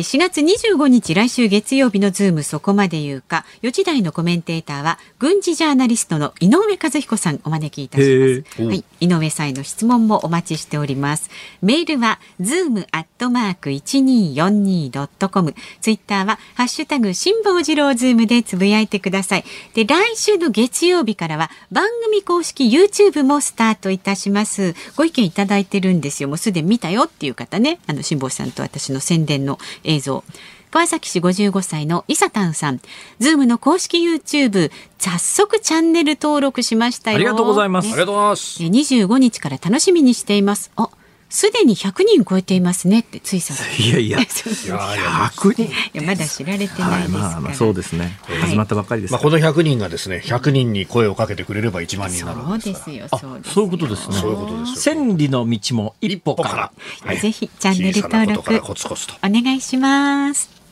[0.00, 8.62] ー4月25日、来週月曜日のズームそこまで言うか、4時台のコメンテーターは、軍事ジャーナリストの井上和彦さんお招きいたします。
[8.64, 11.30] はい、井上さんへの質問もお待ちしております。
[11.62, 15.54] メールは、ズームアットマーク 1242.com。
[15.80, 19.44] ツイッターは、ハッシュタグ、辛坊治郎ズームでつぶやいてください。
[19.74, 24.74] で、来週の月曜日からは、番組公式 YouTube もスタートいたします。
[24.96, 26.28] ご意見いただいてるんですよ。
[26.28, 30.24] もうすでに見たよっていう方ね、あの、辛坊さんと私の宣伝の映像。
[30.70, 32.80] 川崎市55歳のイサタンさん、
[33.20, 37.16] ズームの公式 YouTube、早速チャンネル登録しましたよ。
[37.16, 38.60] ありがとうございますねありがとうございます。
[38.60, 40.72] え25日から楽しみにしています。
[40.74, 40.88] あ、
[41.28, 43.82] すでに100人超えていますねってついさん。
[43.82, 45.98] いやいや、 そうそういいやーいや100人。
[45.98, 47.30] やまだ知られてなはいい、ですから。
[47.30, 48.18] まあまあそうですね。
[48.22, 49.20] はい始まったばっかりですまあ。
[49.20, 53.06] この100人がですね、100人に声をかけてくれれば1万人になるそうですよ。
[53.10, 54.16] あそうですよそういうことですね。
[54.16, 54.96] そういうことですよ。
[54.96, 56.72] 千里の道も一歩から。
[57.04, 59.14] はいぜひチャンネル登録コツコツと。
[59.14, 60.64] お願いします。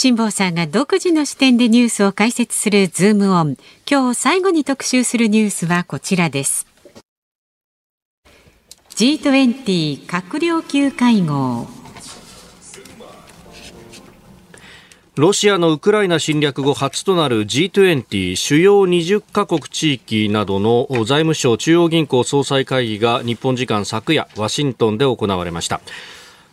[0.00, 3.58] 辛坊さんが独自の視点でニュースを解説するズームオン。
[3.92, 6.68] 今日最後に特集するニュースはこちらです。
[8.90, 11.66] G20 閣僚級会合。
[15.16, 25.80] ロシアのウクライナ侵略後初となる G20 主要20カ国地域などの財務省中央銀行総裁会議が日本時間昨夜ワシントンで行われました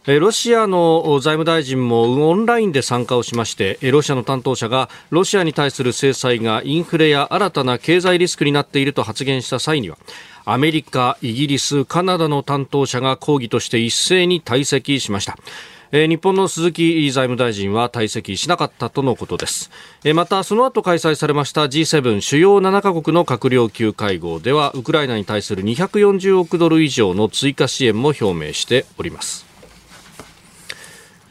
[0.08, 9.97] ロシアの財務大臣もオンラインで参加をしましてロシアの担当者がロシアに対する制裁がインフレや新たな経済リスクになっていると発言した際には
[10.45, 15.38] アメリカ、イギリス、カナダの担当者が抗議として一斉に退席しました。
[15.91, 19.70] 日本の鈴木財務大臣は退席しなかったとのことです。
[20.16, 29.47] また、その後開催されました G7 主要7カ国の閣僚級会合では、ウクライナに対する240億ドル以上の追加支援も表明しております。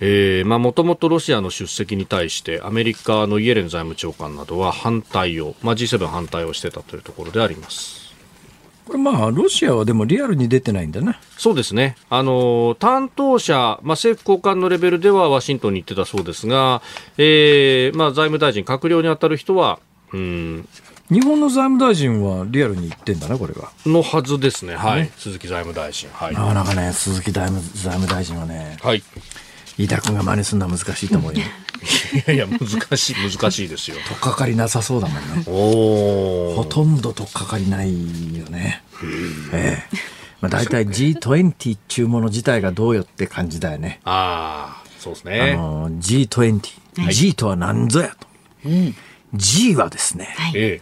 [0.00, 8.06] えーまあ、もともとロシアの出席に対してアメリカのイエレン財務長官などは反対を、まあ、G7 反対をしてたというところであります。
[8.86, 11.18] これまあ、ロシアはでもリアルに出てないんだな。
[11.36, 11.96] そうですね。
[12.08, 16.82] あの、担当者、まあ、政府高官のレベルではワシントンに行ってたそうですが、
[17.18, 19.80] えーまあ、財務大臣、閣僚に当たる人は、
[20.12, 20.68] うん、
[21.10, 23.70] 日本の財務大臣はリアルに言ってんだな、これが。
[23.84, 24.76] のはずですね。
[24.76, 25.10] はい。
[25.16, 26.08] 鈴木財務大臣。
[26.12, 26.34] はい。
[26.34, 29.02] なかなかね、鈴木財務財務大臣はね、はい。
[29.78, 31.40] 飯田君が真似するのは難しいと思うよ。
[31.40, 31.42] い
[32.26, 33.96] やいや、難しい、難しいですよ。
[34.08, 35.44] とっかかりなさそうだもんね。
[35.46, 37.90] おほとんどとっかかりない
[38.36, 38.82] よね。
[39.52, 39.96] ええ。
[40.40, 44.00] まあ、大体 G20 っちゅうもの自体がどうよって感じだよね。
[44.04, 45.56] ああ、そうですあね。
[45.56, 46.60] の G20、
[47.10, 48.26] G とは何ぞやと。
[49.34, 50.80] G はですね、え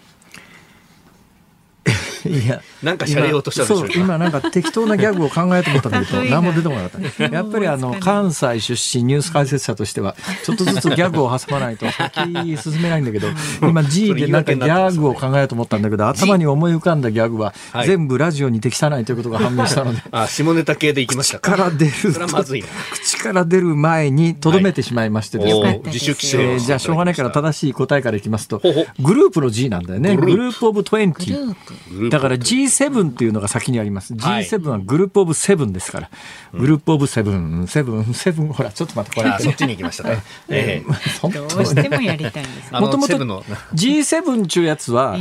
[2.27, 2.65] いや、え。
[2.85, 7.25] なんかしゃれようとしたんでしょそうう今なんか適当な ギャグを考えようと思ったんだけど何も出てこなかった。
[7.25, 13.29] やっぱりあの関西出身ニュース解説者としてはちょっとずつギャグを挟まないと先進めないんだけど
[13.63, 17.87] 今 G でなんかギャグを考えようと思ったんだけど頭に思い浮かんだギャグははい。
[17.87, 21.57] 全部ラジオに適さないということが判明したのであ、下ネタ系で行きましたか。
[21.57, 22.69] から出るそれはまずいな。
[22.93, 28.61] 口から出る前にとどめてしまいましてですね、自主規制じゃあしょうがないから正しい答えからいきますと。
[29.01, 30.17] グループの G なんだよね。
[30.17, 31.55] ググループオブグルー20
[32.11, 32.11] プ。
[32.15, 34.15] だから G7 っていうのが先にあります。
[34.15, 34.45] はい。
[34.45, 36.11] G7 はグループオブセブンですから。
[36.53, 39.31] グループオブセブン、セブン、セブン、ほら、ちょっと待って、これ。
[39.31, 40.23] あ、そっちに行きましたね。
[40.49, 40.93] ええ。
[41.21, 43.43] 本どう当してもやりたいんですもともとセブンの。
[43.75, 45.17] G7 中やつは、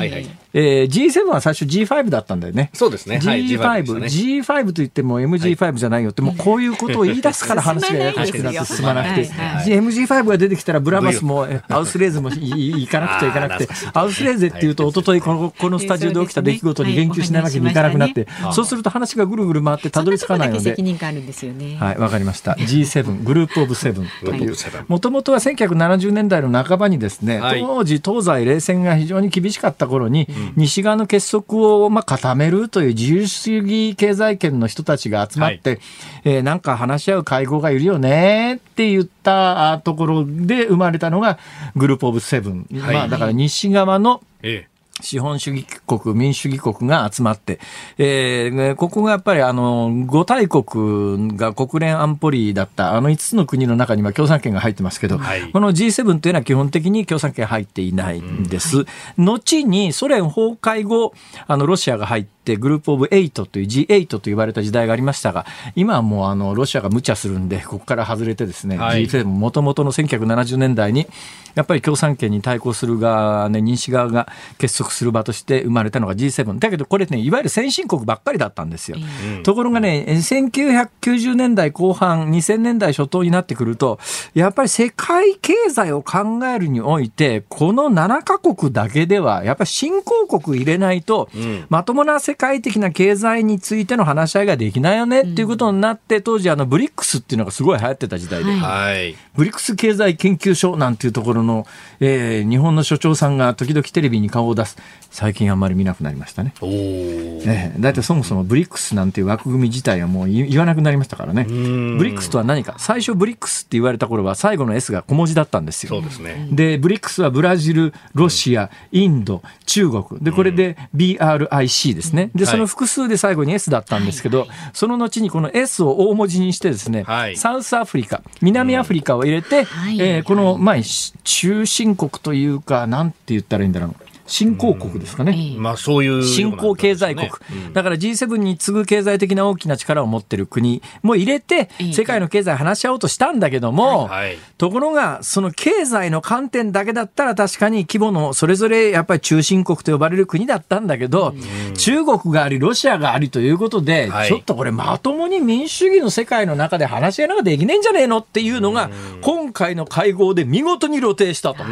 [0.54, 2.70] えー G7 は最初 G5 だったんだよね。
[2.74, 3.18] そうですね。
[3.18, 9.66] はい G5、G5 で G5 と言っても MG5 じゃないよって、もうこういうことを言い出すから話がややこしくなって進まなくて、進まない。
[9.66, 20.84] MG5 が出てきたらブラマスもえアウスレーズも行かなくちゃいけなくて、アウスレーゼっていうと一昨日このこのスタジオで起きた出来事に言及しないわけにいかなくなって、そうすると話がぐるぐる回ってたどり着かないのでそんなとこだけ責。
[20.84, 21.78] 任があるんですよね。
[21.78, 22.54] はい、わかりました。
[22.54, 24.86] G7、グループオブセブンというグループオブセブン。
[24.88, 35.80] もともとは1970年代の半ばにですね、はい当時東西冷戦が非常に厳しかった頃に、西側の結束をまあ固めるという自由主義経済圏の人たちが集まって、
[36.24, 41.38] えーなんか話し合う会合がいるよねって言ったあところで生まれたのが
[41.76, 42.68] グループオブセブン。
[42.80, 44.68] はいまあだから西側のえ
[45.02, 47.60] 資本主義国、民主主義国が集まって、
[47.98, 55.52] えーねここがやっぱりあの、5大国が国連安保理だった、あの5つの国の中には共産権が入ってますけど、はい。
[55.52, 58.86] この G7 というのは基本的に共産権入っていないんです。
[59.18, 61.14] 後にソ連崩壊後、
[61.48, 71.08] あの、ロシアが入って、ってグループオブ8という G8 と呼ばれた時代がありましたが、今はもうあのロシアが無茶するんで、ここから外れてですね、はい G7 もともとの1970年代に、
[71.56, 74.28] やっぱり共産権に対抗する側、ね、西側が
[74.58, 76.60] 結束する場として生まれたのが G7。
[76.60, 78.98] だけどこれね、いわゆる先進国ばっかりだったんですよ。
[79.44, 84.00] ところがね、1990年代後半、2000年代初頭になってくると、
[84.34, 91.30] やっぱり世界経済を考えるにおいて、この7カ国だけでは、やっぱり新興国入れないと、
[91.70, 99.16] まともな世界的な経済についての話し合いができないよねっていうことになって、当時あのブリックスっていうのがすごい流行ってた時代で、はいはい。
[99.36, 101.66] ブリックス経済研究所なんていうところの、
[102.00, 104.78] えー日本の所長さんが時々テレビに顔を出す。
[105.10, 106.54] 最近あんまり見なくなりましたね。
[106.62, 111.46] おーええだいたいそもそも BRICS なんていう枠組み自体はもう言言わなくなりましたからね。
[111.46, 112.76] BRICS とは何か。
[112.78, 115.90] 最初ブリックスって言われた頃は最後の S が小文字だったんですよ。
[115.90, 116.48] そうですね。
[116.52, 120.04] で、 BRICS はブラジル、ロシア、インド、中国。
[120.22, 122.23] で、これで BRIC ですね。
[122.34, 122.52] で、はい。
[122.52, 127.38] その複数で最後に S だったんですけど、その後にこの S を大文字にしてですね、はい。
[127.38, 130.00] South Africa、南アフリカを入れて、はい。
[130.00, 133.96] えーこの、まあ、し中心国というか、なんて言ったらいいんだろう。
[134.26, 135.36] 新興国ですかね。
[135.36, 137.30] ええまあそういう新興経済国、
[137.74, 144.38] だから G7 に次ぐ経済的な大きな力を持ってる国も入れてええ世界の経済話し合おうとしたんだけども、はい。
[144.58, 151.36] ところがその経済の観点だけだったら確かに規模のそれぞれやっぱり中心国と呼ばれる国だったんだけど、
[151.78, 154.28] 中国がありロシアがありということで、はい。
[154.30, 158.90] ちょっとこれまともに民主主義の世界の中で話し合いなんかできねえんじゃねえのっていうのが
[159.22, 161.64] 今回の会合で見事に露呈したと。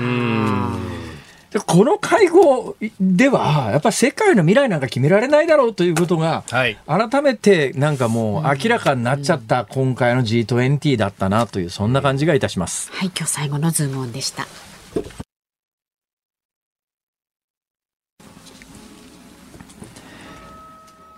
[1.52, 12.90] でこの会合では、やっぱり世界の未来なんか決められないだろうということが、はい改めてなんかもう明らかになっちゃった今回の G20 だったなという、そんな感じがいたします。
[12.94, 14.48] はい、今日最後のズームオンでした。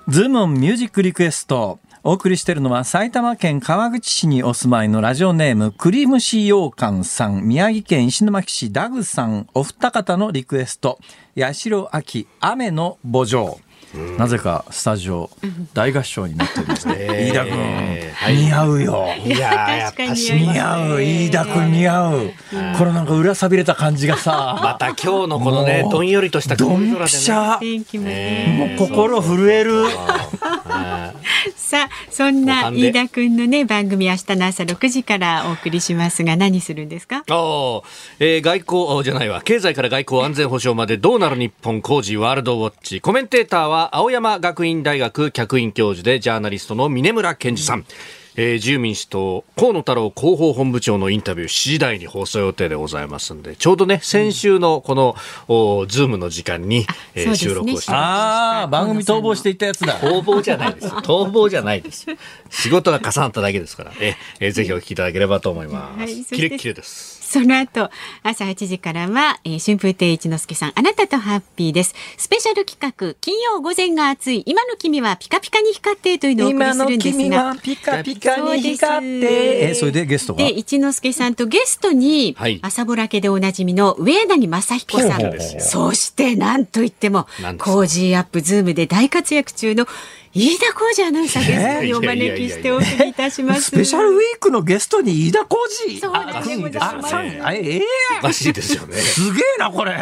[0.07, 1.79] ズームオンミュージックリクエスト。
[2.05, 10.99] お送りしているのは埼玉県川口市にお住まいのラジオネームクリームシ羊羹さん、宮城県石巻市ダグさん、お二方のリクエスト、
[11.39, 13.57] 八代秋雨の墓場。
[14.17, 15.29] なぜかスタジオ
[15.73, 17.29] 大合唱になってるんですね。
[17.29, 19.07] 飯田君、似合うよ。
[19.23, 22.31] いやーやっ確かにぱし似合う、飯田君似合う。
[22.77, 27.59] このなんか裏さびれた感じがまさ、た今日のこのねどんよりとしたドン曇り空でねピシャ。
[27.59, 29.85] 天気もう心震える。
[31.55, 37.23] さあ、そんな飯田くんのね、番組明日の朝6時からお送りしますが、何するんですか？
[37.29, 37.83] おー。
[38.19, 39.41] えー外交じゃないわ。
[39.41, 43.01] 経済から外交安全保障までどうなる日本工事ワールドウォッチ。
[43.01, 47.85] コメンテーターは青山学院大学客員教授でジャーナリストの峰村健二さん、
[48.35, 55.15] えー自由民主党河野太郎広報本部長のインタビュー7時台に放送予定でございますんでちょうどね先週のこの、
[55.47, 59.99] おズームの時間に、えーね収録をしてああ、番組逃亡していったやつだ。
[59.99, 60.87] 逃亡じゃないです。
[61.05, 62.07] 逃亡じゃないです。
[62.49, 65.99] 仕事が重なっただけですから、え、えぜひお聞きいただければと思います。
[65.99, 67.12] はいキレッキレです。
[67.33, 67.89] その後、
[68.21, 71.95] 朝8時からは、えー春風亭一之輔さん、あなたとハッピーです。
[72.15, 77.43] スペシャル企画、金曜午前が暑い、今の君はピカピカに光ってというのをお送り今のするんです君が。
[77.45, 79.69] はピカピカに光って。
[79.69, 80.43] え、それでゲストが？
[80.43, 85.21] で、一之輔さんとゲストに、はい朝ぼらけでおなじみの上柳正彦さん。
[85.59, 87.25] そして、なんといっても
[87.57, 89.87] コージーアップズームで大活躍中の
[90.35, 93.65] 飯田浩司アナウンサーゲストにお招きしてお送りいたします。
[93.65, 95.57] スペシャルウィークのゲストに飯田浩
[95.87, 96.79] 司そうなんです。
[97.07, 97.81] さんあええ
[98.17, 98.95] おかしいですよね。
[98.95, 99.93] すげえな、これ。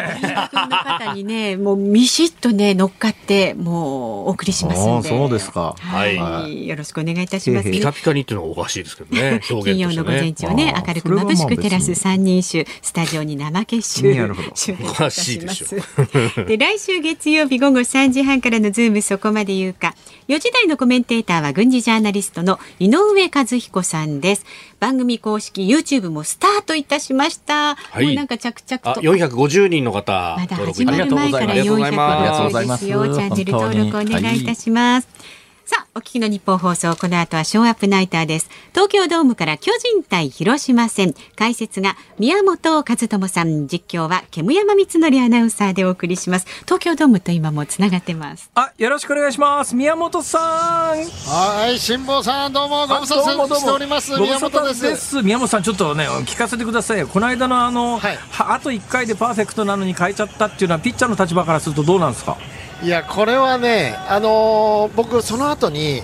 [0.50, 5.08] 君の方にね、もうミシッとね、乗っかって、もうお送りしますんで。
[5.10, 5.76] そうですか。
[5.78, 7.70] はい、はよろしくお願いいたします。
[7.70, 9.42] ピカピカにっていうのはおかしいですけどね。
[9.44, 16.44] 金曜の午前中をね明るく眩しく照らす三人衆スタジオに生結集なるほど集結いおたかしいでししますょ。
[16.44, 19.94] で来週月曜日午後3時半からのズームそこまで言うか
[20.28, 24.44] 4時台のコメンテーターは軍事ジャーナリストの井上和彦さんです。
[24.78, 28.06] 番組公式 YouTube もスタートいたしました、い。
[28.06, 32.12] もうなんか着々あ、と450人の方まだ始まる前からありがとうございます。
[32.12, 33.14] ありがとうござ400いますですよ。
[33.14, 35.41] チャンネル登録お願いいたします。
[35.74, 38.50] さあ、お聞きのニッポン放送、この後はショーアップナイターです。
[38.72, 41.14] 東京ドームから巨人対広島戦。
[41.34, 46.46] 解説が宮本和知さん、実況は煙山光紀アナウンサーでお送りします。
[46.66, 48.50] 東京ドームと今もつながってます。
[48.54, 49.74] あ、よろしくお願いします。
[49.74, 50.42] 宮本さん。
[50.44, 54.12] はい、辛坊さん、どうもご無沙汰しております。
[54.20, 55.22] 宮本です。
[55.22, 57.08] 宮本さん、ちょっとね、聞かせてくださいよ。
[57.08, 62.36] この間のあの、はいはあと1回でパーフェクトなのに変えちゃったっていうのは、ピッチャーの立場からするとどうなんですか？
[62.82, 66.02] いや、これはね、あのー僕その後に。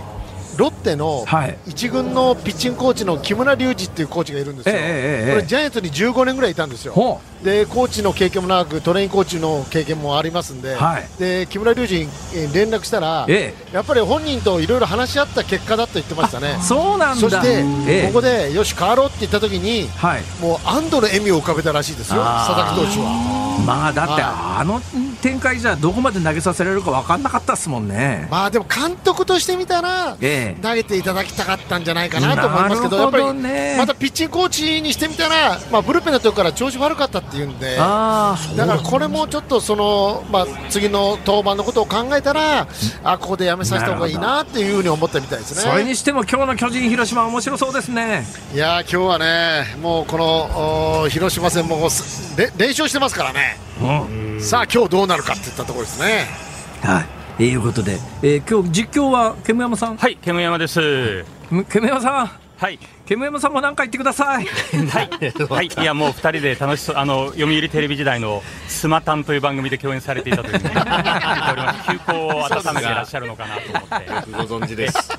[0.57, 1.57] ロッテのはい。
[1.69, 4.81] 一軍のピッチングコーチの木村隆二っていうコーチがいるんですよ、こ
[5.37, 6.93] れジャイアンツに15年ぐらいいたんですよ。
[6.95, 11.09] ほでコーチの経験も長くトレインコーチの経験もありますんで,、はい。
[11.19, 16.59] で木村隆二にえー連絡したら、えやっぱり本人といろいろ話し合った結果だと言ってましたね。
[16.63, 17.17] そうなんだ。
[17.17, 18.07] そして、ええ。
[18.09, 20.23] ここでよし変わろうって言った時にはい。
[20.41, 23.49] もう安堵の笑みを浮かべたらしいですよ佐々木投手は。
[23.67, 24.81] まあだってはあの
[25.21, 28.27] 展開じゃどこまで投げさせられるか分かんなかったですもんね。
[28.31, 30.63] まあでも監督としてみたら、ええ。
[30.63, 33.75] 投げていただきたかったんじゃないかなと思いますけど、なるほどやっぱりね。
[33.79, 42.67] またピッチングコーチにしてみたら、まあ、ブルペンのとこから調子悪かったっていうんで、あだからこれもちょっとその、まあ、次の登板のことを考えたら、
[43.05, 45.91] あここでやめさせた方がいいなっていうふうに思ったみたいですあ、それね。
[45.91, 48.27] にしても今日の巨人広島面白そうですね。
[48.55, 53.59] いやー今日はね、もうこのお広島戦もすれ連勝してますからね、
[54.41, 56.27] さあ今日どうなるかっていったところですね。
[56.83, 57.07] はい。
[57.37, 59.97] ということで、えー今日実況は煙山さん？
[59.97, 61.25] はい、煙山です。
[61.51, 62.31] む煙山さん？
[62.59, 62.79] はい、
[63.09, 64.45] 煙山さんも何か言ってください。
[64.91, 65.09] はい、
[65.49, 71.91] はい、いや、もう二人で楽しそう、あの読売テレビ時代のスマタンという番組で共演されていたというふうに聞いております。
[71.91, 74.57] 休校を温めていらっしゃるのかなと思って。
[74.57, 75.19] ご存知です。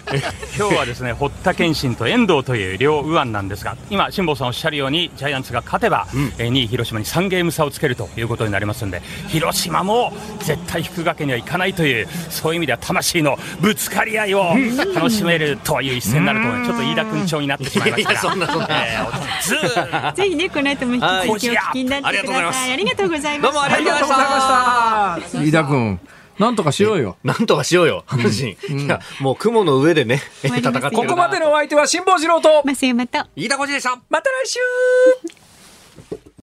[0.56, 6.08] 今日はですね堀田健信と遠藤という両右腕なんですが今、辛坊さんおっしゃるようにジャイアンツが勝てば、
[6.38, 14.54] えー2位広島に3ゲーム差をつけるということになりますので広島も絶対引くわけにはいかないというそういう意味では魂のぶつかり合いを
[14.94, 16.70] 楽しめるという一戦になると思います。
[16.70, 22.74] ちょっと飯田君調になってしまいましたがそんなそんな ぜひねこの後も引き続きお聞きになってください。
[22.74, 23.54] ありがとうございます。
[23.54, 25.42] どうもありがとうございました。
[25.42, 26.00] 飯田君、
[26.40, 27.18] なんとかしようよ。
[27.24, 28.84] なんとかしようよ、阪神。
[28.84, 33.98] いや、もう雲の上でね、戦ってここまでのお相手は辛坊治郎と、増山と飯田浩司でした。
[34.10, 34.60] また来週